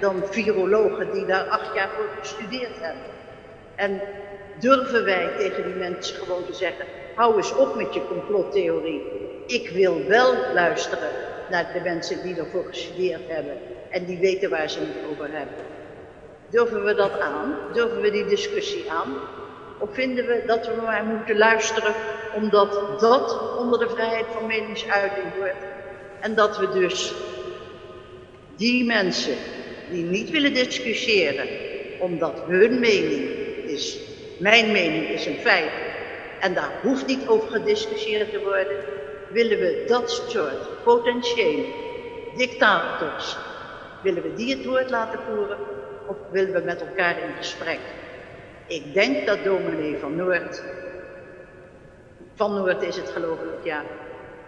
dan 0.00 0.22
virologen 0.30 1.12
die 1.12 1.26
daar 1.26 1.44
acht 1.44 1.74
jaar 1.74 1.88
voor 1.88 2.08
gestudeerd 2.20 2.80
hebben. 2.80 3.02
En 3.74 4.00
durven 4.58 5.04
wij 5.04 5.30
tegen 5.38 5.64
die 5.64 5.74
mensen 5.74 6.16
gewoon 6.16 6.44
te 6.46 6.54
zeggen, 6.54 6.84
hou 7.14 7.36
eens 7.36 7.56
op 7.56 7.74
met 7.74 7.94
je 7.94 8.06
complottheorie. 8.06 9.02
Ik 9.46 9.68
wil 9.68 10.06
wel 10.06 10.34
luisteren 10.54 11.10
naar 11.50 11.72
de 11.72 11.80
mensen 11.80 12.22
die 12.22 12.36
ervoor 12.36 12.64
gestudeerd 12.64 13.28
hebben 13.28 13.58
en 13.90 14.04
die 14.04 14.18
weten 14.18 14.50
waar 14.50 14.70
ze 14.70 14.78
het 14.78 15.10
over 15.10 15.28
hebben. 15.32 15.69
Durven 16.50 16.84
we 16.84 16.94
dat 16.94 17.20
aan? 17.20 17.54
Durven 17.72 18.00
we 18.00 18.10
die 18.10 18.26
discussie 18.26 18.90
aan? 18.90 19.16
Of 19.78 19.94
vinden 19.94 20.26
we 20.26 20.42
dat 20.46 20.66
we 20.66 20.72
maar 20.84 21.04
moeten 21.04 21.38
luisteren 21.38 21.94
omdat 22.34 23.00
dat 23.00 23.56
onder 23.58 23.78
de 23.78 23.88
vrijheid 23.88 24.26
van 24.32 24.46
meningsuiting 24.46 25.26
wordt 25.36 25.64
en 26.20 26.34
dat 26.34 26.58
we 26.58 26.70
dus 26.70 27.14
die 28.56 28.84
mensen 28.84 29.34
die 29.90 30.04
niet 30.04 30.30
willen 30.30 30.54
discussiëren 30.54 31.48
omdat 31.98 32.42
hun 32.46 32.80
mening 32.80 33.28
is, 33.66 33.98
mijn 34.38 34.72
mening 34.72 35.08
is 35.08 35.26
een 35.26 35.38
feit 35.38 35.70
en 36.40 36.54
daar 36.54 36.72
hoeft 36.82 37.06
niet 37.06 37.28
over 37.28 37.50
gediscussieerd 37.50 38.30
te 38.30 38.40
worden, 38.40 38.76
willen 39.28 39.58
we 39.58 39.84
dat 39.86 40.24
soort 40.28 40.82
potentiële 40.84 41.64
dictators, 42.36 43.36
willen 44.02 44.22
we 44.22 44.34
die 44.34 44.56
het 44.56 44.64
woord 44.64 44.90
laten 44.90 45.20
voeren 45.28 45.58
of 46.10 46.16
willen 46.30 46.52
we 46.52 46.60
met 46.64 46.80
elkaar 46.80 47.18
in 47.18 47.34
gesprek? 47.36 47.78
Ik 48.66 48.94
denk 48.94 49.26
dat 49.26 49.44
dominee 49.44 49.98
van 49.98 50.16
Noord, 50.16 50.62
van 52.34 52.54
Noord 52.54 52.82
is 52.82 52.96
het 52.96 53.10
geloof 53.10 53.38
ik, 53.38 53.64
ja, 53.64 53.82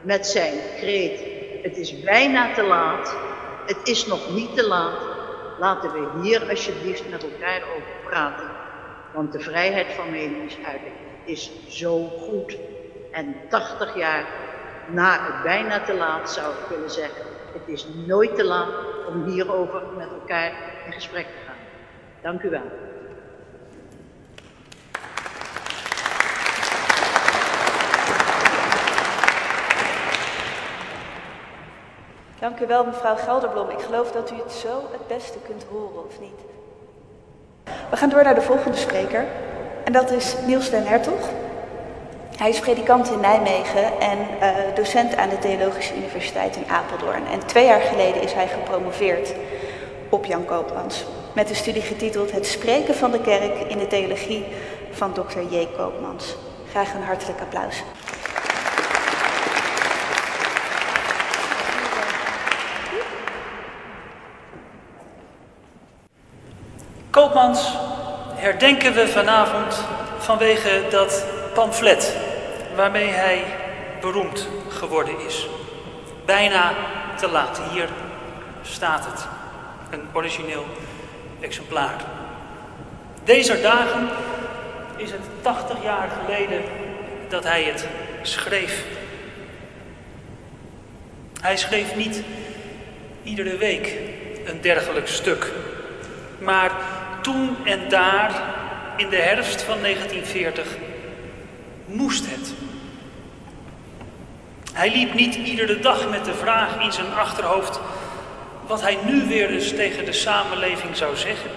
met 0.01 0.27
zijn 0.27 0.55
kreet, 0.77 1.25
het 1.63 1.77
is 1.77 2.01
bijna 2.01 2.55
te 2.55 2.63
laat, 2.63 3.17
het 3.67 3.89
is 3.89 4.07
nog 4.07 4.35
niet 4.35 4.55
te 4.55 4.67
laat, 4.67 5.01
laten 5.59 5.93
we 5.93 6.21
hier 6.23 6.49
alsjeblieft 6.49 7.11
met 7.11 7.23
elkaar 7.23 7.63
over 7.77 7.93
praten. 8.09 8.51
Want 9.13 9.33
de 9.33 9.41
vrijheid 9.41 9.93
van 9.93 10.11
meningsuiting 10.11 10.95
is 11.25 11.51
zo 11.69 12.05
goed. 12.05 12.57
En 13.11 13.35
80 13.49 13.97
jaar 13.97 14.25
na 14.87 15.13
het 15.13 15.43
bijna 15.43 15.81
te 15.81 15.95
laat 15.95 16.31
zou 16.31 16.53
ik 16.53 16.69
willen 16.69 16.91
zeggen, 16.91 17.23
het 17.53 17.63
is 17.67 17.87
nooit 18.07 18.37
te 18.37 18.45
laat 18.45 18.69
om 19.09 19.25
hierover 19.25 19.83
met 19.97 20.09
elkaar 20.21 20.53
in 20.87 20.93
gesprek 20.93 21.27
te. 21.27 21.42
Dank 22.23 22.43
u 22.43 22.51
wel. 22.51 22.61
Dank 32.39 32.61
u 32.61 32.67
wel, 32.67 32.85
mevrouw 32.85 33.17
Gelderblom. 33.17 33.71
Ik 33.71 33.81
geloof 33.81 34.13
dat 34.13 34.31
u 34.31 34.35
het 34.35 34.53
zo 34.53 34.89
het 34.93 35.07
beste 35.07 35.39
kunt 35.47 35.65
horen, 35.71 36.07
of 36.07 36.21
niet? 36.21 36.41
We 37.91 37.97
gaan 37.97 38.09
door 38.09 38.23
naar 38.23 38.35
de 38.35 38.43
volgende 38.43 38.77
spreker. 38.77 39.25
En 39.85 39.93
dat 39.93 40.11
is 40.11 40.37
Niels 40.47 40.71
den 40.71 40.87
Hertog. 40.87 41.29
Hij 42.37 42.49
is 42.49 42.61
predikant 42.61 43.11
in 43.11 43.21
Nijmegen 43.21 44.01
en 44.01 44.19
uh, 44.19 44.75
docent 44.75 45.17
aan 45.17 45.29
de 45.29 45.39
Theologische 45.39 45.97
Universiteit 45.97 46.57
in 46.57 46.69
Apeldoorn. 46.69 47.27
En 47.27 47.47
twee 47.47 47.67
jaar 47.67 47.81
geleden 47.81 48.23
is 48.23 48.33
hij 48.33 48.49
gepromoveerd 48.49 49.35
op 50.09 50.25
Jan 50.25 50.45
Koopmans. 50.45 51.05
Met 51.35 51.49
de 51.49 51.55
studie 51.55 51.83
getiteld 51.83 52.33
Het 52.33 52.47
spreken 52.47 52.95
van 52.95 53.11
de 53.11 53.21
kerk 53.21 53.71
in 53.71 53.79
de 53.79 53.87
theologie 53.87 54.45
van 54.91 55.13
Dr. 55.13 55.39
J. 55.51 55.69
Koopmans. 55.77 56.37
Graag 56.71 56.95
een 56.95 57.03
hartelijk 57.03 57.41
applaus. 57.41 57.83
Koopmans 67.11 67.77
herdenken 68.35 68.95
we 68.95 69.09
vanavond 69.09 69.85
vanwege 70.19 70.83
dat 70.91 71.25
pamflet 71.55 72.17
waarmee 72.77 73.09
hij 73.09 73.45
beroemd 74.01 74.49
geworden 74.69 75.21
is. 75.27 75.49
Bijna 76.25 76.73
te 77.17 77.29
laat. 77.29 77.61
Hier 77.73 77.89
staat 78.63 79.05
het. 79.05 79.27
Een 79.91 80.09
origineel 80.13 80.65
exemplaar. 81.43 82.05
Deze 83.25 83.61
dagen 83.61 84.09
is 84.97 85.11
het 85.11 85.21
80 85.41 85.83
jaar 85.83 86.09
geleden 86.21 86.63
dat 87.29 87.45
hij 87.45 87.63
het 87.63 87.87
schreef. 88.23 88.85
Hij 91.41 91.57
schreef 91.57 91.97
niet 91.97 92.23
iedere 93.23 93.57
week 93.57 93.99
een 94.45 94.61
dergelijk 94.61 95.09
stuk, 95.09 95.53
maar 96.39 96.71
toen 97.23 97.57
en 97.65 97.89
daar, 97.89 98.43
in 98.97 99.09
de 99.09 99.17
herfst 99.17 99.63
van 99.63 99.81
1940, 99.81 100.67
moest 101.85 102.25
het. 102.29 102.55
Hij 104.73 104.91
liep 104.91 105.15
niet 105.15 105.35
iedere 105.35 105.81
dag 105.81 106.11
met 106.11 106.25
de 106.25 106.35
vraag 106.35 106.81
in 106.81 106.93
zijn 106.93 107.15
achterhoofd 107.15 107.81
wat 108.67 108.81
hij 108.81 108.99
nu 109.05 109.27
weer 109.27 109.51
eens 109.51 109.71
tegen 109.71 110.05
de 110.05 110.13
samenleving 110.13 110.97
zou 110.97 111.17
zeggen. 111.17 111.51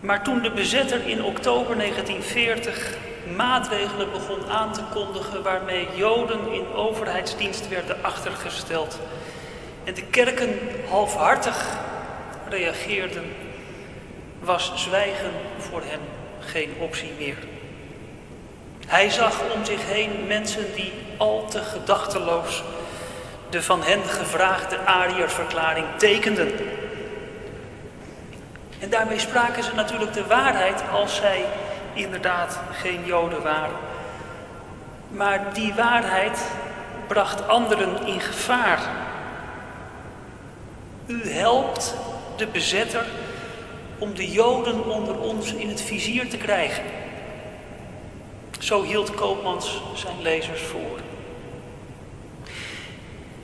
Maar 0.00 0.24
toen 0.24 0.42
de 0.42 0.50
bezetter 0.50 1.06
in 1.06 1.24
oktober 1.24 1.76
1940 1.76 2.96
maatregelen 3.36 4.10
begon 4.10 4.50
aan 4.50 4.72
te 4.72 4.82
kondigen 4.92 5.42
waarmee 5.42 5.88
Joden 5.94 6.52
in 6.52 6.72
overheidsdienst 6.74 7.68
werden 7.68 7.96
achtergesteld 8.02 8.98
en 9.84 9.94
de 9.94 10.02
kerken 10.02 10.58
halfhartig 10.88 11.66
reageerden, 12.48 13.24
was 14.40 14.72
zwijgen 14.74 15.30
voor 15.58 15.82
hem 15.84 16.00
geen 16.40 16.72
optie 16.78 17.10
meer. 17.18 17.36
Hij 18.86 19.10
zag 19.10 19.40
om 19.54 19.64
zich 19.64 19.86
heen 19.86 20.26
mensen 20.26 20.74
die 20.74 20.92
al 21.16 21.46
te 21.48 21.58
gedachteloos 21.58 22.62
de 23.52 23.62
van 23.62 23.82
hen 23.82 24.04
gevraagde 24.04 24.78
Ariërverklaring 24.78 25.86
tekenden. 25.96 26.52
En 28.78 28.90
daarmee 28.90 29.18
spraken 29.18 29.64
ze 29.64 29.74
natuurlijk 29.74 30.12
de 30.12 30.26
waarheid 30.26 30.82
als 30.92 31.16
zij 31.16 31.44
inderdaad 31.94 32.60
geen 32.72 33.04
Joden 33.04 33.42
waren. 33.42 33.76
Maar 35.08 35.52
die 35.52 35.74
waarheid 35.74 36.50
bracht 37.06 37.48
anderen 37.48 38.06
in 38.06 38.20
gevaar. 38.20 38.80
U 41.06 41.30
helpt 41.30 41.94
de 42.36 42.46
bezetter 42.46 43.04
om 43.98 44.14
de 44.14 44.30
Joden 44.30 44.84
onder 44.84 45.20
ons 45.20 45.52
in 45.52 45.68
het 45.68 45.80
vizier 45.80 46.28
te 46.28 46.36
krijgen. 46.36 46.84
Zo 48.58 48.82
hield 48.82 49.14
Koopmans 49.14 49.82
zijn 49.94 50.22
lezers 50.22 50.62
voor. 50.62 51.11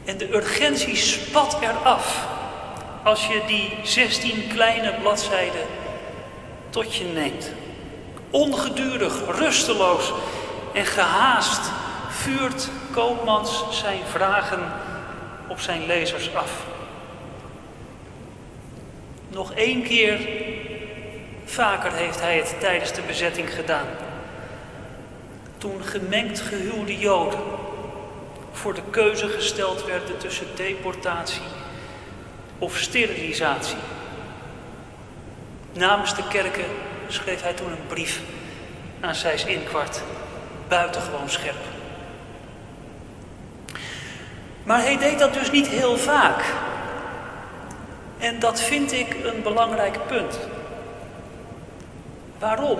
En 0.08 0.16
de 0.16 0.34
urgentie 0.34 0.96
spat 0.96 1.58
eraf 1.60 2.26
als 3.04 3.26
je 3.26 3.42
die 3.46 3.72
16 3.82 4.48
kleine 4.48 4.94
bladzijden 5.00 5.66
tot 6.70 6.94
je 6.94 7.04
neemt. 7.04 7.50
Ongedurig, 8.30 9.36
rusteloos 9.38 10.12
en 10.74 10.84
gehaast 10.84 11.70
vuurt 12.08 12.68
Koopmans 12.92 13.64
zijn 13.70 14.00
vragen 14.10 14.72
op 15.48 15.60
zijn 15.60 15.86
lezers 15.86 16.34
af. 16.34 16.66
Nog 19.28 19.52
één 19.52 19.82
keer 19.82 20.28
vaker 21.44 21.92
heeft 21.92 22.20
hij 22.20 22.36
het 22.36 22.54
tijdens 22.60 22.92
de 22.92 23.02
bezetting 23.02 23.54
gedaan. 23.54 23.86
Toen 25.58 25.82
gemengd 25.84 26.40
gehuwde 26.40 26.98
Joden 26.98 27.57
voor 28.58 28.74
de 28.74 28.82
keuze 28.90 29.28
gesteld 29.28 29.84
werden 29.84 30.18
tussen 30.18 30.46
deportatie 30.54 31.42
of 32.58 32.76
sterilisatie. 32.76 33.78
Namens 35.72 36.14
de 36.14 36.28
kerken 36.28 36.64
schreef 37.08 37.42
hij 37.42 37.52
toen 37.52 37.70
een 37.70 37.86
brief 37.86 38.20
aan 39.00 39.14
Zijs 39.14 39.44
Inkwart, 39.44 40.02
buitengewoon 40.68 41.30
scherp. 41.30 41.56
Maar 44.62 44.80
hij 44.82 44.98
deed 44.98 45.18
dat 45.18 45.34
dus 45.34 45.50
niet 45.50 45.68
heel 45.68 45.96
vaak. 45.96 46.44
En 48.18 48.38
dat 48.38 48.60
vind 48.60 48.92
ik 48.92 49.16
een 49.24 49.42
belangrijk 49.42 50.06
punt. 50.06 50.38
Waarom? 52.38 52.78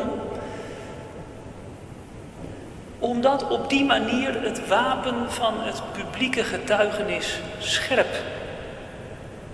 Omdat 2.99 3.49
op 3.49 3.69
die 3.69 3.85
manier 3.85 4.43
het 4.43 4.69
wapen 4.69 5.15
van 5.29 5.55
het 5.61 5.83
publieke 5.93 6.45
getuigenis 6.45 7.41
scherp 7.59 8.23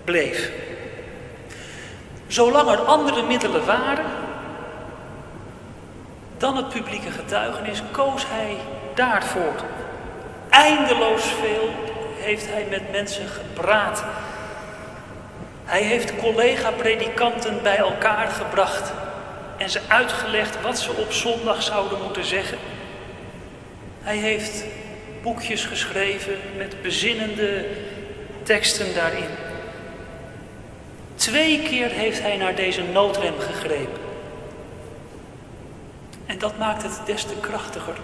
bleef. 0.04 0.50
Zolang 2.26 2.70
er 2.70 2.78
andere 2.78 3.22
middelen 3.22 3.64
waren 3.64 4.04
dan 6.38 6.56
het 6.56 6.68
publieke 6.68 7.10
getuigenis, 7.10 7.82
koos 7.90 8.24
hij 8.28 8.56
daarvoor. 8.94 9.54
Eindeloos 10.48 11.22
veel 11.22 11.68
heeft 12.18 12.46
hij 12.48 12.66
met 12.70 12.90
mensen 12.92 13.28
gepraat. 13.28 14.04
Hij 15.64 15.82
heeft 15.82 16.16
collega-predikanten 16.16 17.62
bij 17.62 17.76
elkaar 17.76 18.28
gebracht 18.28 18.92
en 19.56 19.70
ze 19.70 19.80
uitgelegd 19.88 20.62
wat 20.62 20.78
ze 20.78 20.92
op 20.92 21.12
zondag 21.12 21.62
zouden 21.62 22.02
moeten 22.02 22.24
zeggen. 22.24 22.58
Hij 24.04 24.16
heeft 24.16 24.64
boekjes 25.22 25.64
geschreven 25.64 26.36
met 26.56 26.82
bezinnende 26.82 27.66
teksten 28.42 28.94
daarin. 28.94 29.28
Twee 31.14 31.62
keer 31.62 31.90
heeft 31.90 32.20
hij 32.20 32.36
naar 32.36 32.54
deze 32.54 32.82
noodrem 32.82 33.38
gegrepen. 33.38 34.00
En 36.26 36.38
dat 36.38 36.58
maakt 36.58 36.82
het 36.82 37.00
des 37.06 37.24
te 37.24 37.34
krachtiger. 37.40 37.94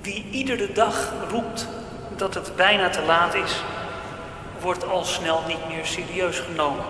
Wie 0.00 0.26
iedere 0.30 0.72
dag 0.72 1.12
roept 1.30 1.68
dat 2.16 2.34
het 2.34 2.56
bijna 2.56 2.88
te 2.88 3.02
laat 3.02 3.34
is, 3.34 3.62
wordt 4.60 4.88
al 4.88 5.04
snel 5.04 5.42
niet 5.46 5.68
meer 5.68 5.86
serieus 5.86 6.38
genomen. 6.38 6.84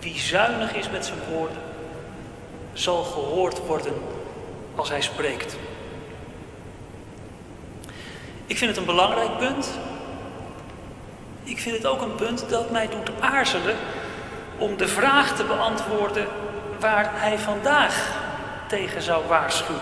Wie 0.00 0.18
zuinig 0.18 0.74
is 0.74 0.90
met 0.90 1.06
zijn 1.06 1.18
woorden, 1.30 1.58
zal 2.72 3.02
gehoord 3.02 3.66
worden 3.66 3.94
als 4.76 4.88
hij 4.88 5.00
spreekt. 5.00 5.56
Ik 8.46 8.58
vind 8.58 8.70
het 8.70 8.80
een 8.80 8.94
belangrijk 8.94 9.38
punt. 9.38 9.78
Ik 11.44 11.58
vind 11.58 11.76
het 11.76 11.86
ook 11.86 12.02
een 12.02 12.14
punt 12.14 12.48
dat 12.48 12.70
mij 12.70 12.88
doet 12.88 13.10
aarzelen 13.20 13.76
om 14.58 14.76
de 14.76 14.88
vraag 14.88 15.36
te 15.36 15.44
beantwoorden 15.44 16.26
waar 16.80 17.10
hij 17.14 17.38
vandaag 17.38 18.24
tegen 18.68 19.02
zou 19.02 19.26
waarschuwen. 19.26 19.80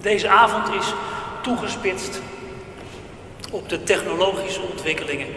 Deze 0.00 0.28
avond 0.28 0.74
is 0.74 0.92
toegespitst 1.40 2.20
op 3.50 3.68
de 3.68 3.82
technologische 3.82 4.60
ontwikkelingen 4.60 5.28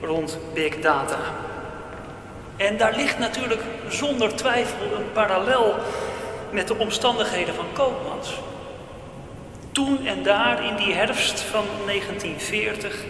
rond 0.00 0.38
big 0.54 0.80
data. 0.80 1.18
En 2.56 2.76
daar 2.76 2.96
ligt 2.96 3.18
natuurlijk 3.18 3.62
zonder 3.88 4.36
twijfel 4.36 4.96
een 4.96 5.12
parallel 5.12 5.74
met 6.52 6.68
de 6.68 6.78
omstandigheden 6.78 7.54
van 7.54 7.66
Koopmans. 7.72 8.32
Toen 9.72 10.06
en 10.06 10.22
daar 10.22 10.64
in 10.64 10.76
die 10.76 10.94
herfst 10.94 11.40
van 11.40 11.64
1940 11.86 13.04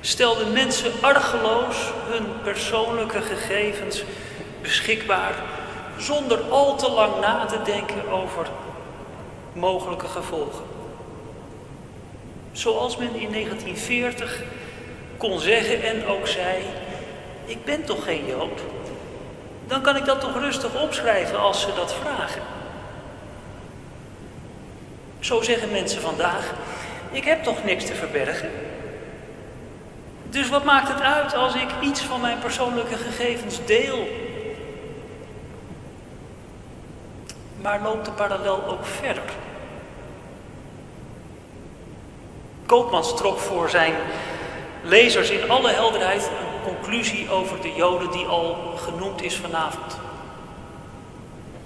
stelden 0.00 0.52
mensen 0.52 0.92
argeloos 1.00 1.76
hun 2.08 2.26
persoonlijke 2.42 3.20
gegevens 3.20 4.04
beschikbaar 4.62 5.34
zonder 5.96 6.40
al 6.40 6.76
te 6.76 6.90
lang 6.90 7.20
na 7.20 7.44
te 7.44 7.62
denken 7.64 8.08
over 8.08 8.46
mogelijke 9.52 10.06
gevolgen. 10.06 10.64
Zoals 12.52 12.96
men 12.96 13.14
in 13.14 13.32
1940 13.32 14.42
kon 15.16 15.38
zeggen 15.38 15.82
en 15.82 16.06
ook 16.06 16.26
zei: 16.26 16.62
Ik 17.44 17.64
ben 17.64 17.84
toch 17.84 18.04
geen 18.04 18.26
Jood? 18.26 18.60
Dan 19.66 19.82
kan 19.82 19.96
ik 19.96 20.04
dat 20.04 20.20
toch 20.20 20.38
rustig 20.38 20.82
opschrijven 20.82 21.38
als 21.38 21.60
ze 21.60 21.68
dat 21.76 21.94
vragen. 21.94 22.55
Zo 25.20 25.42
zeggen 25.42 25.70
mensen 25.70 26.00
vandaag: 26.00 26.54
Ik 27.10 27.24
heb 27.24 27.42
toch 27.42 27.64
niks 27.64 27.84
te 27.84 27.94
verbergen? 27.94 28.50
Dus 30.30 30.48
wat 30.48 30.64
maakt 30.64 30.88
het 30.88 31.00
uit 31.00 31.34
als 31.34 31.54
ik 31.54 31.68
iets 31.80 32.00
van 32.00 32.20
mijn 32.20 32.38
persoonlijke 32.38 32.96
gegevens 32.96 33.64
deel? 33.64 34.08
Maar 37.60 37.82
loopt 37.82 38.04
de 38.04 38.10
parallel 38.10 38.64
ook 38.66 38.86
verder? 38.86 39.22
Koopmans 42.66 43.16
trok 43.16 43.38
voor 43.38 43.70
zijn 43.70 43.94
lezers 44.82 45.30
in 45.30 45.50
alle 45.50 45.70
helderheid 45.70 46.30
een 46.38 46.74
conclusie 46.74 47.30
over 47.30 47.60
de 47.60 47.72
Joden 47.72 48.10
die 48.10 48.26
al 48.26 48.74
genoemd 48.76 49.22
is 49.22 49.36
vanavond. 49.36 49.98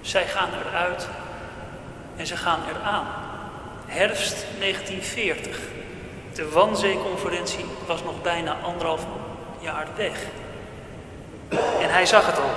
Zij 0.01 0.27
gaan 0.27 0.49
eruit 0.53 1.09
en 2.15 2.27
ze 2.27 2.37
gaan 2.37 2.59
eraan. 2.69 3.05
Herfst 3.93 4.45
1940. 4.59 5.59
De 6.33 6.49
Wanzee-conferentie 6.49 7.65
was 7.85 8.03
nog 8.03 8.21
bijna 8.21 8.57
anderhalf 8.61 9.05
jaar 9.59 9.87
weg. 9.95 10.25
En 11.81 11.89
hij 11.89 12.05
zag 12.05 12.25
het 12.25 12.39
al. 12.39 12.49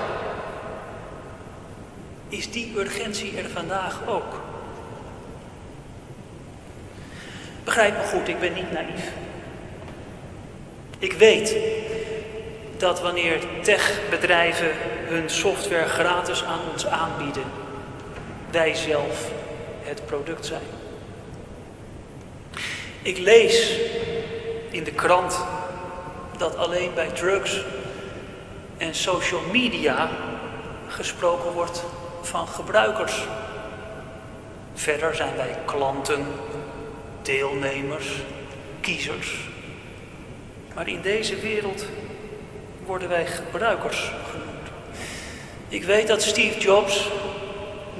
Is 2.28 2.50
die 2.50 2.78
urgentie 2.78 3.38
er 3.38 3.50
vandaag 3.50 4.00
ook? 4.06 4.40
begrijp 7.64 7.96
me 7.96 8.02
goed, 8.02 8.28
ik 8.28 8.40
ben 8.40 8.52
niet 8.52 8.72
naïef. 8.72 9.12
Ik 10.98 11.12
weet 11.12 11.56
dat 12.76 13.00
wanneer 13.00 13.38
techbedrijven 13.62 14.70
hun 15.06 15.30
software 15.30 15.88
gratis 15.88 16.44
aan 16.44 16.60
ons 16.72 16.86
aanbieden, 16.86 17.44
wij 18.50 18.74
zelf 18.74 19.30
het 19.82 20.06
product 20.06 20.46
zijn. 20.46 20.83
Ik 23.04 23.18
lees 23.18 23.78
in 24.70 24.84
de 24.84 24.92
krant 24.92 25.44
dat 26.36 26.56
alleen 26.56 26.94
bij 26.94 27.08
drugs 27.08 27.64
en 28.76 28.94
social 28.94 29.40
media 29.52 30.10
gesproken 30.88 31.52
wordt 31.52 31.84
van 32.22 32.46
gebruikers. 32.46 33.26
Verder 34.74 35.14
zijn 35.14 35.36
wij 35.36 35.58
klanten, 35.64 36.26
deelnemers, 37.22 38.06
kiezers. 38.80 39.36
Maar 40.74 40.88
in 40.88 41.00
deze 41.00 41.36
wereld 41.36 41.86
worden 42.86 43.08
wij 43.08 43.26
gebruikers 43.26 44.12
genoemd. 44.30 44.68
Ik 45.68 45.84
weet 45.84 46.06
dat 46.06 46.22
Steve 46.22 46.58
Jobs 46.58 47.08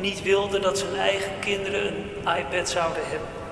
niet 0.00 0.22
wilde 0.22 0.58
dat 0.58 0.78
zijn 0.78 0.96
eigen 0.96 1.32
kinderen 1.40 1.86
een 1.86 2.36
iPad 2.38 2.68
zouden 2.68 3.02
hebben. 3.06 3.43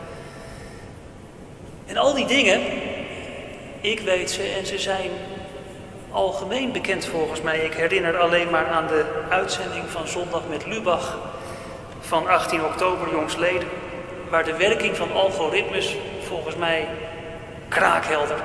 En 1.93 1.99
al 1.99 2.15
die 2.15 2.27
dingen, 2.27 2.61
ik 3.81 4.01
weet 4.01 4.31
ze 4.31 4.43
en 4.43 4.67
ze 4.67 4.79
zijn 4.79 5.11
algemeen 6.11 6.73
bekend 6.73 7.05
volgens 7.05 7.41
mij. 7.41 7.59
Ik 7.59 7.75
herinner 7.75 8.19
alleen 8.19 8.51
maar 8.51 8.67
aan 8.67 8.87
de 8.87 9.05
uitzending 9.29 9.85
van 9.89 10.09
Zondag 10.09 10.43
met 10.49 10.67
Lubach 10.67 11.19
van 12.01 12.29
18 12.29 12.65
oktober 12.65 13.11
jongsleden, 13.11 13.69
waar 14.31 14.45
de 14.45 14.57
werking 14.57 14.97
van 14.97 15.13
algoritmes 15.13 15.97
volgens 16.21 16.57
mij 16.57 16.89
kraakhelder 17.69 18.39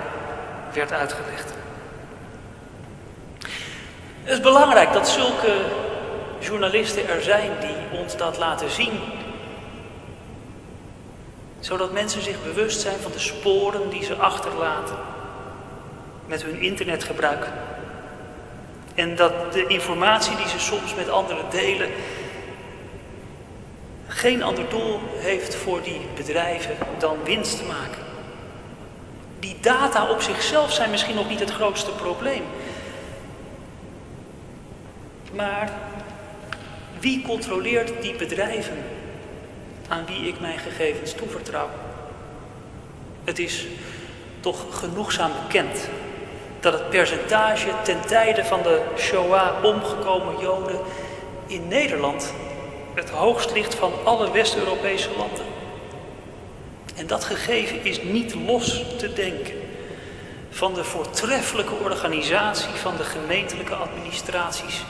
werd 0.74 0.92
uitgelegd. 0.92 1.54
Het 4.24 4.34
is 4.34 4.42
belangrijk 4.42 4.94
dat 4.94 5.10
zulke 5.10 5.54
journalisten 6.40 7.10
er 7.10 7.22
zijn 7.22 7.52
die 7.60 8.00
ons 8.00 8.18
dat 8.18 8.38
laten 8.38 8.70
zien. 8.70 9.00
Zodat 11.60 11.92
mensen 11.92 12.22
zich 12.22 12.44
bewust 12.44 12.82
zijn 12.82 13.00
van 13.00 13.12
de 13.12 13.20
sporen 13.20 13.90
die 13.90 14.04
ze 14.04 14.16
achterlaten 14.16 14.96
met 16.26 16.44
hun 16.44 16.62
internetgebruik. 16.62 17.48
En 18.96 19.16
dat 19.16 19.54
de 19.54 19.68
informatie 19.68 20.36
die 20.36 20.48
ze 20.48 20.60
soms 20.60 20.96
met 20.96 21.10
anderen 21.10 21.50
delen 21.50 21.90
geen 24.08 24.44
ander 24.44 24.70
doel 24.70 25.00
heeft 25.14 25.56
voor 25.56 25.82
die 25.82 26.02
bedrijven 26.16 26.76
dan 26.98 27.18
winst 27.24 27.58
te 27.58 27.64
maken. 27.64 28.06
Die 29.40 29.58
data 29.62 30.10
op 30.10 30.22
zichzelf 30.22 30.74
zijn 30.74 30.90
misschien 30.90 31.16
nog 31.16 31.30
niet 31.30 31.40
het 31.40 31.52
grootste 31.52 31.92
probleem. 31.92 32.44
Maar 35.36 35.72
wie 37.00 37.22
controleert 37.22 38.02
die 38.02 38.16
bedrijven 38.16 38.78
aan 39.88 40.06
wie 40.06 40.28
ik 40.28 40.40
mijn 40.40 40.60
gegevens 40.60 41.14
toevertrouw? 41.14 41.70
Het 43.24 43.40
is 43.40 43.68
toch 44.40 44.80
genoegzaam 44.80 45.32
bekend 45.44 45.90
dat 46.60 46.74
het 46.74 46.90
percentage 46.90 47.70
ten 47.84 48.02
tijde 48.06 48.46
van 48.46 48.62
de 48.62 48.82
Shoah 48.98 49.64
omgekomen 49.64 50.40
Joden 50.40 50.80
in 51.48 51.68
Nederland 51.68 52.34
het 52.94 53.10
hoogst 53.10 53.54
ligt 53.54 53.76
van 53.76 53.94
alle 54.04 54.32
West-Europese 54.32 55.10
landen. 55.18 55.46
En 56.96 57.08
dat 57.08 57.24
gegeven 57.24 57.84
is 57.84 58.04
niet 58.04 58.36
los 58.36 58.86
te 58.98 59.14
denken 59.14 59.56
van 60.50 60.74
de 60.74 60.84
voortreffelijke 60.84 61.74
organisatie 61.74 62.74
van 62.74 62.98
de 62.98 63.04
gemeentelijke 63.04 63.76
administraties. 63.76 64.84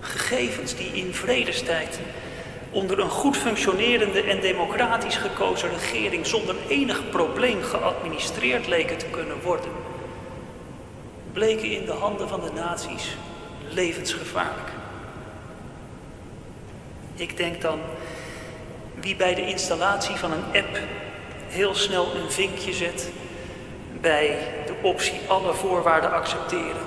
Gegevens 0.00 0.74
die 0.74 0.92
in 0.92 1.14
vredestijd 1.14 2.00
onder 2.74 2.98
een 2.98 3.10
goed 3.10 3.36
functionerende 3.36 4.22
en 4.22 4.40
democratisch 4.40 5.16
gekozen 5.16 5.68
regering 5.68 6.26
zonder 6.26 6.54
enig 6.68 7.10
probleem 7.10 7.62
geadministreerd 7.62 8.66
leken 8.66 8.98
te 8.98 9.06
kunnen 9.06 9.40
worden, 9.42 9.70
bleken 11.32 11.70
in 11.70 11.84
de 11.84 11.92
handen 11.92 12.28
van 12.28 12.40
de 12.40 12.50
naties 12.54 13.16
levensgevaarlijk. 13.68 14.72
Ik 17.14 17.36
denk 17.36 17.60
dan, 17.60 17.78
wie 19.00 19.16
bij 19.16 19.34
de 19.34 19.46
installatie 19.46 20.16
van 20.16 20.32
een 20.32 20.44
app 20.44 20.78
heel 21.48 21.74
snel 21.74 22.14
een 22.14 22.30
vinkje 22.30 22.72
zet 22.72 23.10
bij 24.00 24.38
de 24.66 24.74
optie 24.82 25.20
alle 25.26 25.54
voorwaarden 25.54 26.12
accepteren, 26.12 26.86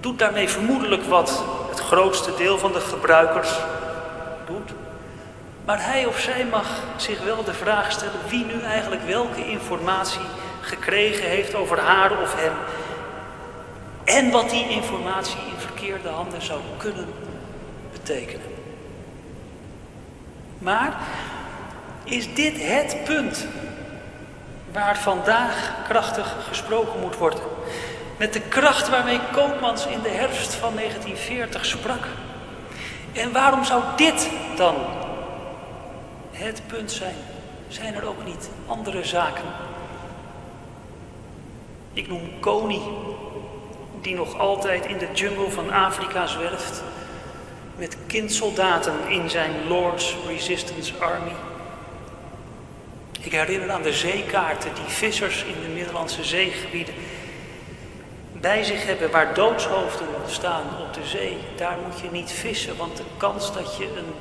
doet 0.00 0.18
daarmee 0.18 0.48
vermoedelijk 0.48 1.02
wat 1.02 1.44
het 1.68 1.80
grootste 1.80 2.34
deel 2.36 2.58
van 2.58 2.72
de 2.72 2.80
gebruikers 2.80 3.58
Maar 5.64 5.84
hij 5.84 6.06
of 6.06 6.18
zij 6.18 6.44
mag 6.44 6.82
zich 6.96 7.24
wel 7.24 7.44
de 7.44 7.54
vraag 7.54 7.92
stellen 7.92 8.28
wie 8.28 8.44
nu 8.44 8.62
eigenlijk 8.62 9.02
welke 9.02 9.50
informatie 9.50 10.26
gekregen 10.60 11.28
heeft 11.28 11.54
over 11.54 11.78
haar 11.78 12.22
of 12.22 12.34
hem. 12.34 12.52
En 14.04 14.30
wat 14.30 14.50
die 14.50 14.68
informatie 14.68 15.38
in 15.38 15.58
verkeerde 15.58 16.08
handen 16.08 16.42
zou 16.42 16.60
kunnen 16.76 17.06
betekenen. 17.92 18.46
Maar 20.58 20.96
is 22.04 22.34
dit 22.34 22.54
het 22.56 22.96
punt 23.04 23.46
waar 24.72 24.98
vandaag 24.98 25.74
krachtig 25.88 26.34
gesproken 26.48 27.00
moet 27.00 27.16
worden? 27.16 27.40
Met 28.16 28.32
de 28.32 28.40
kracht 28.40 28.88
waarmee 28.88 29.20
Koopmans 29.32 29.86
in 29.86 30.00
de 30.02 30.08
herfst 30.08 30.54
van 30.54 30.74
1940 30.74 31.64
sprak. 31.64 32.06
En 33.12 33.32
waarom 33.32 33.64
zou 33.64 33.82
dit 33.96 34.30
dan 34.56 34.74
het 36.30 36.62
punt 36.66 36.92
zijn? 36.92 37.14
Zijn 37.68 37.94
er 37.94 38.08
ook 38.08 38.24
niet 38.24 38.50
andere 38.66 39.04
zaken? 39.04 39.44
Ik 41.92 42.08
noem 42.08 42.40
Kony, 42.40 42.80
die 44.00 44.14
nog 44.14 44.38
altijd 44.38 44.86
in 44.86 44.98
de 44.98 45.08
jungle 45.12 45.50
van 45.50 45.72
Afrika 45.72 46.26
zwerft 46.26 46.82
met 47.76 47.96
kindsoldaten 48.06 48.94
in 49.08 49.30
zijn 49.30 49.50
Lord's 49.68 50.16
Resistance 50.26 50.92
Army. 50.98 51.32
Ik 53.20 53.32
herinner 53.32 53.70
aan 53.70 53.82
de 53.82 53.92
zeekaarten 53.92 54.74
die 54.74 54.94
vissers 54.94 55.44
in 55.44 55.60
de 55.62 55.68
Middellandse 55.74 56.24
zeegebieden 56.24 56.94
bij 58.40 58.64
zich 58.64 58.86
hebben 58.86 59.10
waar 59.10 59.34
doodshoofden 59.34 60.06
staan 60.26 60.64
op 60.80 60.94
de 60.94 61.06
zee. 61.06 61.38
Daar 61.56 61.76
moet 61.86 62.00
je 62.00 62.10
niet 62.10 62.30
vissen, 62.30 62.76
want 62.76 62.96
de 62.96 63.02
kans 63.16 63.52
dat 63.52 63.76
je 63.76 63.84
een 63.84 64.14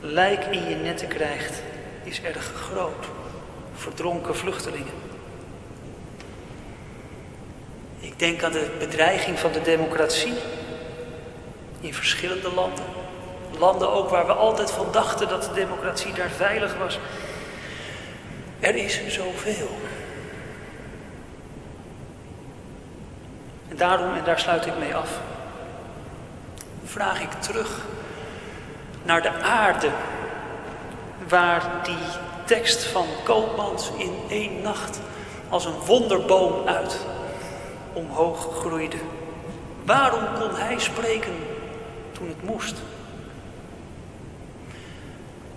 lijk 0.00 0.44
in 0.44 0.68
je 0.68 0.74
netten 0.74 1.08
krijgt 1.08 1.62
is 2.04 2.22
erg 2.22 2.52
groot. 2.54 3.06
Verdronken 3.74 4.36
vluchtelingen. 4.36 4.94
Ik 8.00 8.18
denk 8.18 8.42
aan 8.42 8.52
de 8.52 8.70
bedreiging 8.78 9.38
van 9.38 9.52
de 9.52 9.62
democratie 9.62 10.34
in 11.80 11.94
verschillende 11.94 12.54
landen. 12.54 12.84
Landen 13.58 13.92
ook 13.92 14.08
waar 14.08 14.26
we 14.26 14.32
altijd 14.32 14.70
van 14.70 14.86
dachten 14.92 15.28
dat 15.28 15.42
de 15.42 15.52
democratie 15.54 16.12
daar 16.12 16.30
veilig 16.30 16.78
was. 16.78 16.98
Er 18.60 18.74
is 18.74 19.00
zoveel. 19.08 19.70
Daarom, 23.76 24.14
en 24.14 24.24
daar 24.24 24.38
sluit 24.38 24.66
ik 24.66 24.78
mee 24.78 24.94
af, 24.94 25.10
vraag 26.84 27.20
ik 27.20 27.32
terug 27.32 27.80
naar 29.02 29.22
de 29.22 29.40
aarde 29.42 29.90
waar 31.28 31.62
die 31.82 31.96
tekst 32.44 32.84
van 32.84 33.06
Koopmans 33.24 33.90
in 33.96 34.14
één 34.28 34.62
nacht 34.62 35.00
als 35.48 35.64
een 35.64 35.78
wonderboom 35.86 36.66
uit 36.66 37.00
omhoog 37.92 38.48
groeide. 38.58 38.96
Waarom 39.84 40.24
kon 40.40 40.56
hij 40.56 40.78
spreken 40.78 41.32
toen 42.12 42.28
het 42.28 42.42
moest. 42.42 42.76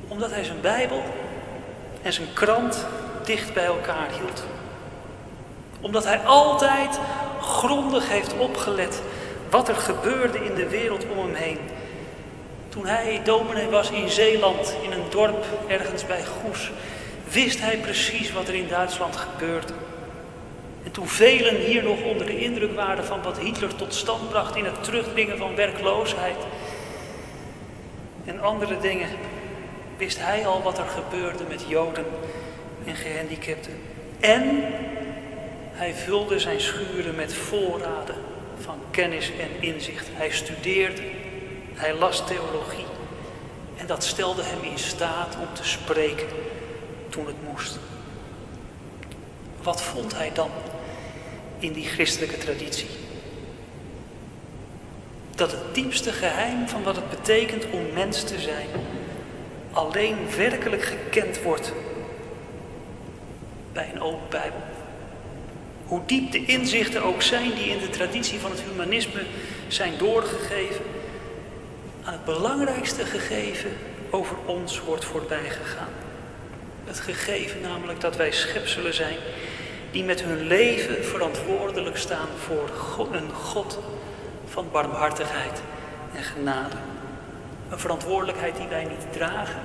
Omdat 0.08 0.32
hij 0.32 0.44
zijn 0.44 0.62
Bijbel 0.62 1.04
en 2.02 2.14
zijn 2.14 2.34
krant 2.34 2.86
dicht 3.24 3.54
bij 3.54 3.66
elkaar 3.66 4.08
hield. 4.20 4.44
Omdat 5.82 6.04
hij 6.04 6.20
altijd 6.20 7.00
grondig 7.42 8.10
heeft 8.10 8.38
opgelet 8.38 9.02
wat 9.50 9.68
er 9.68 9.76
gebeurde 9.76 10.46
in 10.46 10.56
de 10.56 10.68
wereld 10.68 11.06
om 11.12 11.18
hem 11.18 11.34
heen. 11.34 11.58
Toen 12.70 12.86
hij 12.86 13.22
dominee 13.24 13.68
was 13.68 13.92
in 13.92 14.10
Zeeland, 14.10 14.76
in 14.82 14.92
een 14.92 15.10
dorp 15.10 15.46
ergens 15.68 16.06
bij 16.06 16.24
Goes, 16.26 16.72
wist 17.32 17.62
hij 17.62 17.78
precies 17.78 18.32
wat 18.32 18.48
er 18.48 18.54
in 18.54 18.68
Duitsland 18.68 19.16
gebeurde. 19.16 19.74
En 20.84 20.92
toen 20.92 21.08
velen 21.08 21.56
hier 21.56 21.84
nog 21.84 22.02
onder 22.04 22.26
de 22.26 22.40
indruk 22.40 22.76
waren 22.76 23.06
van 23.06 23.22
wat 23.22 23.38
Hitler 23.38 23.76
tot 23.76 23.94
stand 23.94 24.30
bracht 24.30 24.56
in 24.56 24.66
het 24.66 24.84
terugdringen 24.84 25.38
van 25.38 25.56
werkloosheid 25.56 26.38
en 28.26 28.42
andere 28.42 28.80
dingen, 28.80 29.10
wist 29.98 30.20
hij 30.20 30.48
al 30.48 30.62
wat 30.62 30.78
er 30.78 30.86
gebeurde 30.88 31.44
met 31.48 31.66
Joden 31.68 32.06
en 32.86 32.96
gehandicapten. 32.96 33.74
En 34.20 34.64
hij 35.80 35.94
vulde 35.94 36.40
zijn 36.40 36.62
schuren 36.62 37.16
met 37.16 37.34
voorraden 37.34 38.16
van 38.60 38.80
kennis 38.92 39.32
en 39.32 39.50
inzicht. 39.60 40.08
Hij 40.12 40.32
studeerde, 40.32 41.02
hij 41.74 41.94
las 41.94 42.28
theologie. 42.28 42.86
En 43.78 43.88
dat 43.88 44.04
stelde 44.04 44.44
hem 44.44 44.64
in 44.72 44.78
staat 44.78 45.36
om 45.36 45.54
te 45.54 45.64
spreken 45.64 46.28
toen 47.10 47.26
het 47.26 47.44
moest. 47.44 47.80
Wat 49.64 49.82
vond 49.82 50.16
hij 50.16 50.32
dan 50.34 50.50
in 51.60 51.74
die 51.74 51.86
christelijke 51.86 52.38
traditie? 52.38 52.90
Dat 55.36 55.52
het 55.52 55.74
diepste 55.76 56.12
geheim 56.12 56.68
van 56.68 56.84
wat 56.84 56.96
het 56.96 57.10
betekent 57.10 57.66
om 57.70 57.94
mens 57.94 58.24
te 58.24 58.40
zijn 58.40 58.68
alleen 59.72 60.18
werkelijk 60.38 60.84
gekend 60.84 61.42
wordt 61.42 61.74
bij 63.74 63.90
een 63.94 64.02
open 64.02 64.30
Bijbel. 64.30 64.69
Hoe 65.90 66.02
diep 66.06 66.32
de 66.32 66.46
inzichten 66.46 67.04
ook 67.04 67.22
zijn 67.22 67.54
die 67.54 67.70
in 67.70 67.80
de 67.80 67.90
traditie 67.90 68.40
van 68.40 68.52
het 68.52 68.62
humanisme 68.62 69.22
zijn 69.68 69.94
doorgegeven, 69.98 70.86
aan 72.04 72.14
het 72.14 72.26
belangrijkste 72.26 73.06
gegeven 73.06 73.70
over 74.10 74.36
ons 74.46 74.82
wordt 74.82 75.06
voorbij 75.06 75.50
gegaan. 75.50 75.94
Het 76.86 77.00
gegeven 77.00 77.62
namelijk 77.62 78.02
dat 78.02 78.16
wij 78.16 78.32
schepselen 78.32 78.94
zijn 78.94 79.18
die 79.92 80.04
met 80.04 80.24
hun 80.24 80.48
leven 80.48 81.06
verantwoordelijk 81.06 81.98
staan 81.98 82.28
voor 82.38 83.08
een 83.12 83.32
God 83.32 83.80
van 84.46 84.72
barmhartigheid 84.72 85.62
en 86.16 86.24
genade. 86.24 86.76
Een 87.70 87.80
verantwoordelijkheid 87.80 88.56
die 88.56 88.68
wij 88.68 88.84
niet 88.84 89.14
dragen, 89.14 89.62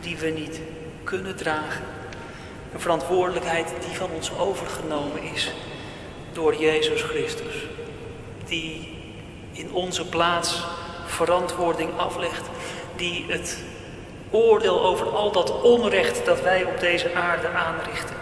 die 0.00 0.16
we 0.16 0.28
niet 0.28 0.60
kunnen 1.04 1.36
dragen. 1.36 1.97
Een 2.72 2.80
verantwoordelijkheid 2.80 3.72
die 3.86 3.96
van 3.96 4.10
ons 4.14 4.38
overgenomen 4.38 5.22
is 5.22 5.52
door 6.32 6.54
Jezus 6.54 7.02
Christus, 7.02 7.54
die 8.44 8.96
in 9.52 9.72
onze 9.72 10.08
plaats 10.08 10.64
verantwoording 11.06 11.90
aflegt, 11.96 12.46
die 12.96 13.24
het 13.28 13.58
oordeel 14.30 14.84
over 14.84 15.08
al 15.08 15.32
dat 15.32 15.62
onrecht 15.62 16.24
dat 16.24 16.40
wij 16.40 16.64
op 16.64 16.80
deze 16.80 17.14
aarde 17.14 17.48
aanrichten, 17.48 18.16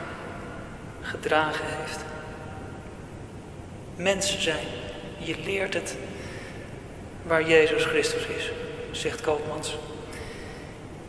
gedragen 1.00 1.64
heeft. 1.66 2.04
Mensen 3.96 4.42
zijn, 4.42 4.66
je 5.18 5.36
leert 5.44 5.74
het 5.74 5.96
waar 7.22 7.48
Jezus 7.48 7.84
Christus 7.84 8.26
is, 8.26 8.50
zegt 8.90 9.20
Koopmans. 9.20 9.76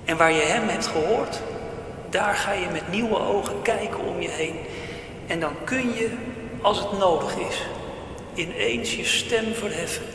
En 0.05 0.17
waar 0.17 0.31
je 0.31 0.41
Hem 0.41 0.67
hebt 0.67 0.87
gehoord, 0.87 1.39
daar 2.09 2.35
ga 2.35 2.51
je 2.51 2.67
met 2.71 2.91
nieuwe 2.91 3.19
ogen 3.19 3.61
kijken 3.61 3.99
om 3.99 4.21
je 4.21 4.29
heen. 4.29 4.55
En 5.27 5.39
dan 5.39 5.53
kun 5.63 5.93
je, 5.93 6.09
als 6.61 6.79
het 6.79 6.97
nodig 6.97 7.37
is, 7.37 7.65
ineens 8.33 8.95
je 8.95 9.05
stem 9.05 9.53
verheffen 9.53 10.05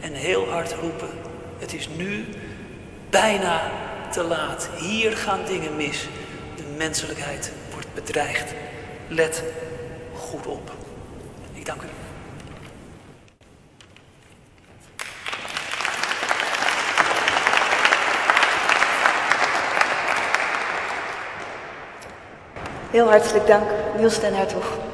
en 0.00 0.12
heel 0.12 0.48
hard 0.48 0.74
roepen. 0.80 1.08
Het 1.58 1.74
is 1.74 1.88
nu 1.96 2.24
bijna 3.10 3.70
te 4.10 4.22
laat. 4.22 4.68
Hier 4.78 5.16
gaan 5.16 5.40
dingen 5.46 5.76
mis. 5.76 6.08
De 6.56 6.64
menselijkheid 6.76 7.52
wordt 7.72 7.94
bedreigd. 7.94 8.54
Let 9.08 9.42
goed 10.14 10.46
op. 10.46 10.70
Ik 11.52 11.66
dank 11.66 11.82
u. 11.82 11.91
Heel 22.92 23.08
hartelijk 23.08 23.46
dank, 23.46 23.64
Niels 23.96 24.20
den 24.20 24.34
Hertog. 24.34 24.91